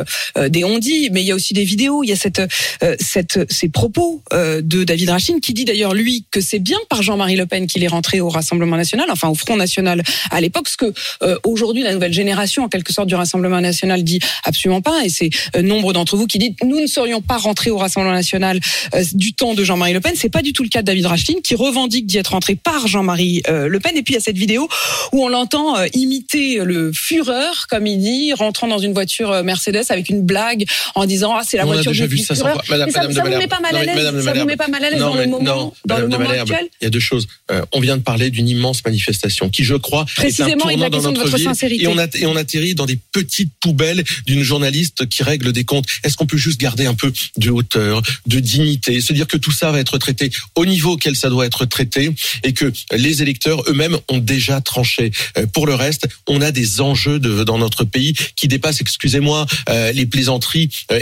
des 0.48 0.64
mais 1.10 1.22
il 1.22 1.26
y 1.26 1.32
a 1.32 1.34
aussi 1.34 1.54
des 1.54 1.64
vidéos. 1.64 2.02
Il 2.02 2.08
y 2.08 2.12
a 2.12 2.16
cette, 2.16 2.40
euh, 2.40 2.96
cette, 3.00 3.40
ces 3.50 3.68
propos 3.68 4.22
euh, 4.32 4.60
de 4.62 4.84
David 4.84 5.10
Rachin, 5.10 5.40
qui 5.40 5.54
dit 5.54 5.64
d'ailleurs, 5.64 5.94
lui, 5.94 6.24
que 6.30 6.40
c'est 6.40 6.58
bien 6.58 6.78
par 6.88 7.02
Jean-Marie 7.02 7.36
Le 7.36 7.46
Pen 7.46 7.66
qu'il 7.66 7.82
est 7.84 7.88
rentré 7.88 8.20
au 8.20 8.28
Rassemblement 8.28 8.76
National, 8.76 9.06
enfin 9.10 9.28
au 9.28 9.34
Front 9.34 9.56
National 9.56 10.02
à 10.30 10.40
l'époque, 10.40 10.68
ce 10.68 10.76
que 10.76 10.92
euh, 11.22 11.38
aujourd'hui 11.44 11.82
la 11.82 11.92
nouvelle 11.92 12.12
génération, 12.12 12.64
en 12.64 12.68
quelque 12.68 12.92
sorte, 12.92 13.08
du 13.08 13.14
Rassemblement 13.14 13.60
National 13.60 14.02
dit 14.02 14.20
absolument 14.44 14.82
pas. 14.82 15.04
Et 15.04 15.08
c'est 15.08 15.30
euh, 15.56 15.62
nombre 15.62 15.92
d'entre 15.92 16.16
vous 16.16 16.26
qui 16.26 16.38
disent, 16.38 16.54
nous 16.62 16.80
ne 16.80 16.86
serions 16.86 17.20
pas 17.20 17.36
rentrés 17.36 17.70
au 17.70 17.78
Rassemblement 17.78 18.14
National 18.14 18.60
euh, 18.94 19.04
du 19.14 19.34
temps 19.34 19.54
de 19.54 19.64
Jean-Marie 19.64 19.92
Le 19.92 20.00
Pen. 20.00 20.12
C'est 20.16 20.28
pas 20.28 20.42
du 20.42 20.52
tout 20.52 20.62
le 20.62 20.68
cas 20.68 20.82
de 20.82 20.86
David 20.86 21.06
Rachlin, 21.06 21.34
qui 21.42 21.54
revendique 21.54 22.06
d'y 22.06 22.18
être 22.18 22.28
rentré 22.28 22.54
par 22.54 22.86
Jean-Marie 22.86 23.42
euh, 23.48 23.68
Le 23.68 23.80
Pen. 23.80 23.96
Et 23.96 24.02
puis 24.02 24.14
il 24.14 24.16
y 24.16 24.18
a 24.18 24.22
cette 24.22 24.38
vidéo 24.38 24.68
où 25.12 25.24
on 25.24 25.28
l'entend 25.28 25.76
imiter 25.92 26.56
le 26.62 26.92
Führer, 26.92 27.66
comme 27.68 27.86
il 27.86 27.98
dit, 27.98 28.32
rentrant 28.32 28.66
dans 28.66 28.78
une 28.78 28.92
voiture 28.92 29.42
Mercedes 29.42 29.84
avec 29.88 30.08
une 30.08 30.22
blague 30.22 30.64
en 30.94 31.06
disant 31.06 31.34
ah 31.34 31.42
c'est 31.44 31.56
la 31.56 31.64
On 31.66 31.72
voiture 31.72 31.92
du 31.92 31.98
fois. 32.24 32.36
Madame, 32.68 32.90
ça, 32.90 33.00
Madame 33.00 33.12
ça 33.12 33.22
vous 33.22 33.28
met 33.38 33.46
pas 33.46 33.60
mal 33.60 33.76
à 33.76 33.84
l'aise 33.84 34.24
Ça 34.24 34.32
vous 34.32 34.44
met 34.44 34.56
pas 34.56 34.68
mal 34.68 34.84
à 34.84 34.90
l'aise 34.90 35.00
dans 35.00 35.14
le 35.14 35.26
moment, 35.26 35.42
non, 35.42 35.72
dans 35.86 35.98
le 35.98 36.08
moment 36.08 36.30
actuel 36.30 36.68
Il 36.80 36.84
y 36.84 36.86
a 36.86 36.90
deux 36.90 37.00
choses. 37.00 37.26
Euh, 37.50 37.64
on 37.72 37.80
vient 37.80 37.96
de 37.96 38.02
parler 38.02 38.30
d'une 38.30 38.48
immense 38.48 38.84
manifestation 38.84 39.48
qui, 39.50 39.64
je 39.64 39.74
crois, 39.74 40.04
Précisément, 40.16 40.70
est 40.70 40.74
un 40.74 40.78
tournant 40.78 40.88
dans 40.88 40.90
question 40.90 41.12
de 41.12 41.16
notre 41.18 41.30
votre 41.30 41.38
vie. 41.38 41.44
sincérité. 41.44 41.84
Et 41.84 41.88
on, 41.88 41.98
a, 41.98 42.06
et 42.14 42.26
on 42.26 42.36
atterrit 42.36 42.74
dans 42.74 42.86
des 42.86 42.98
petites 43.12 43.52
poubelles 43.60 44.04
d'une 44.26 44.42
journaliste 44.42 45.08
qui 45.08 45.22
règle 45.22 45.52
des 45.52 45.64
comptes. 45.64 45.86
Est-ce 46.04 46.16
qu'on 46.16 46.26
peut 46.26 46.36
juste 46.36 46.60
garder 46.60 46.86
un 46.86 46.94
peu 46.94 47.12
de 47.36 47.50
hauteur, 47.50 48.02
de 48.26 48.40
dignité, 48.40 49.00
se 49.00 49.12
dire 49.12 49.26
que 49.26 49.36
tout 49.36 49.52
ça 49.52 49.70
va 49.72 49.80
être 49.80 49.98
traité 49.98 50.30
au 50.54 50.66
niveau 50.66 50.92
auquel 50.92 51.16
ça 51.16 51.28
doit 51.28 51.46
être 51.46 51.64
traité 51.66 52.10
et 52.42 52.52
que 52.52 52.72
les 52.92 53.22
électeurs 53.22 53.62
eux-mêmes 53.68 53.98
ont 54.08 54.18
déjà 54.18 54.60
tranché? 54.60 55.10
Euh, 55.38 55.46
Pour 55.46 55.66
le 55.66 55.74
reste, 55.74 56.06
on 56.26 56.40
a 56.40 56.52
des 56.52 56.80
enjeux 56.80 57.18
de, 57.18 57.44
dans 57.44 57.58
notre 57.58 57.84
pays 57.84 58.14
qui 58.36 58.48
dépassent, 58.48 58.80
excusez-moi, 58.80 59.46
euh, 59.68 59.92
les 59.92 60.06
plaisanteries 60.06 60.68
euh, 60.92 60.98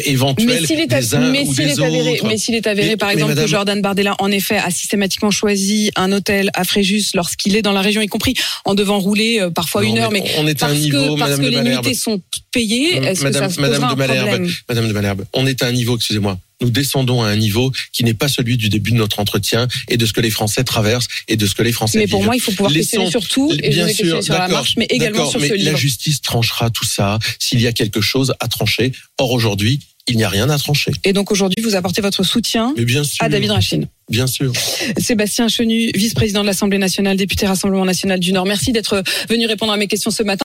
Mais 0.47 0.61
s'il 0.66 0.81
est, 0.81 0.87
des 0.87 1.14
uns 1.14 1.31
mais 1.31 1.40
ou 1.42 1.55
s'il 1.55 1.66
des 1.66 1.81
est 1.81 1.83
avéré, 1.83 2.11
autres. 2.12 2.27
mais 2.27 2.38
s'il 2.38 2.55
est 2.55 2.66
avéré, 2.66 2.90
Mais- 2.90 2.97
par 2.97 3.11
exemple, 3.11 3.31
madame- 3.31 3.45
que 3.45 3.51
Jordan 3.51 3.81
Bardella, 3.83 4.14
en 4.18 4.31
effet, 4.31 4.57
a 4.57 4.71
systématiquement 4.71 5.31
choisi 5.31 5.90
un 5.97 6.12
hôtel 6.12 6.51
à 6.55 6.64
Fréjus 6.64 7.07
lorsqu'il 7.14 7.57
est 7.57 7.62
dans 7.62 7.73
la 7.73 7.81
région, 7.81 8.01
y 8.01 8.07
compris 8.07 8.35
en 8.64 8.75
devant 8.75 8.99
rouler 8.99 9.40
euh, 9.40 9.51
parfois 9.51 9.83
Non, 9.83 9.88
une 9.90 9.99
heure, 9.99 10.11
mais 10.12 10.23
on 10.38 10.47
est 10.47 10.62
à 10.62 10.66
un 10.66 10.68
parce 10.71 10.81
niveau, 10.81 11.14
que, 11.14 11.18
parce 11.18 11.37
que 11.37 11.42
les 11.42 11.61
nuitées 11.62 11.95
sont 11.95 12.21
payées, 12.53 12.97
est-ce 12.97 13.23
que 13.25 13.33
ça 13.33 13.45
un 13.45 13.49
problème? 13.49 14.51
Madame 14.68 14.88
de 14.88 14.92
Malherbe, 14.92 15.25
on 15.33 15.47
est 15.47 15.62
à 15.62 15.66
un 15.66 15.73
niveau, 15.73 15.97
excusez-moi, 15.97 16.38
nous 16.62 16.70
descendons 16.70 17.22
à 17.22 17.29
un 17.29 17.37
niveau 17.37 17.72
qui 17.92 18.05
n'est 18.05 18.14
pas 18.14 18.29
celui 18.29 18.57
du 18.57 18.68
début 18.68 18.92
de 18.92 18.96
notre 18.96 19.20
entretien 19.20 19.68
et 19.88 19.96
de 19.96 20.07
ce 20.07 20.12
que 20.12 20.20
les 20.20 20.31
Français 20.31 20.64
traversent 20.64 21.09
et 21.29 21.37
de 21.37 21.46
ce 21.46 21.55
que 21.55 21.62
les 21.62 21.72
Français 21.72 21.98
Mais 21.98 22.07
pour 22.07 22.20
vivent. 22.20 22.27
moi, 22.27 22.37
il 22.37 22.40
faut 22.40 22.53
pouvoir 22.53 22.72
questionner 22.72 23.11
sur 23.11 23.27
tout, 23.29 23.53
et 23.62 23.68
Bien 23.70 23.88
sûr, 23.88 24.22
sur 24.22 24.35
la 24.35 24.48
marche, 24.48 24.75
mais 24.77 24.87
également 24.88 25.29
sur 25.29 25.40
mais 25.40 25.48
ce 25.48 25.53
la 25.55 25.59
livre. 25.59 25.77
justice 25.77 26.22
tranchera 26.22 26.70
tout 26.70 26.85
ça 26.87 27.18
s'il 27.38 27.61
y 27.61 27.66
a 27.66 27.72
quelque 27.72 28.01
chose 28.01 28.33
à 28.40 28.48
trancher. 28.48 28.92
Or 29.18 29.33
aujourd'hui, 29.33 29.81
il 30.09 30.16
n'y 30.16 30.25
a 30.25 30.29
rien 30.29 30.51
à 30.51 30.59
trancher. 30.59 30.90
Et 31.05 31.12
donc 31.12 31.31
aujourd'hui, 31.31 31.62
vous 31.62 31.77
apportez 31.77 32.01
votre 32.03 32.25
soutien 32.25 32.75
Mais 32.77 32.85
bien 32.85 33.05
sûr, 33.05 33.25
à 33.25 33.29
David 33.29 33.53
Rachin. 33.53 33.83
bien 34.11 34.27
sûr. 34.27 34.53
Sébastien 34.98 35.46
Chenu, 35.48 35.92
vice-président 35.94 36.40
de 36.42 36.46
l'Assemblée 36.46 36.79
nationale, 36.79 37.16
député 37.16 37.46
Rassemblement 37.46 37.85
national 37.85 38.18
du 38.18 38.33
Nord. 38.33 38.44
Merci 38.46 38.72
d'être 38.72 39.03
venu 39.29 39.46
répondre 39.46 39.72
à 39.72 39.77
mes 39.77 39.87
questions 39.87 40.11
ce 40.11 40.25
matin. 40.25 40.40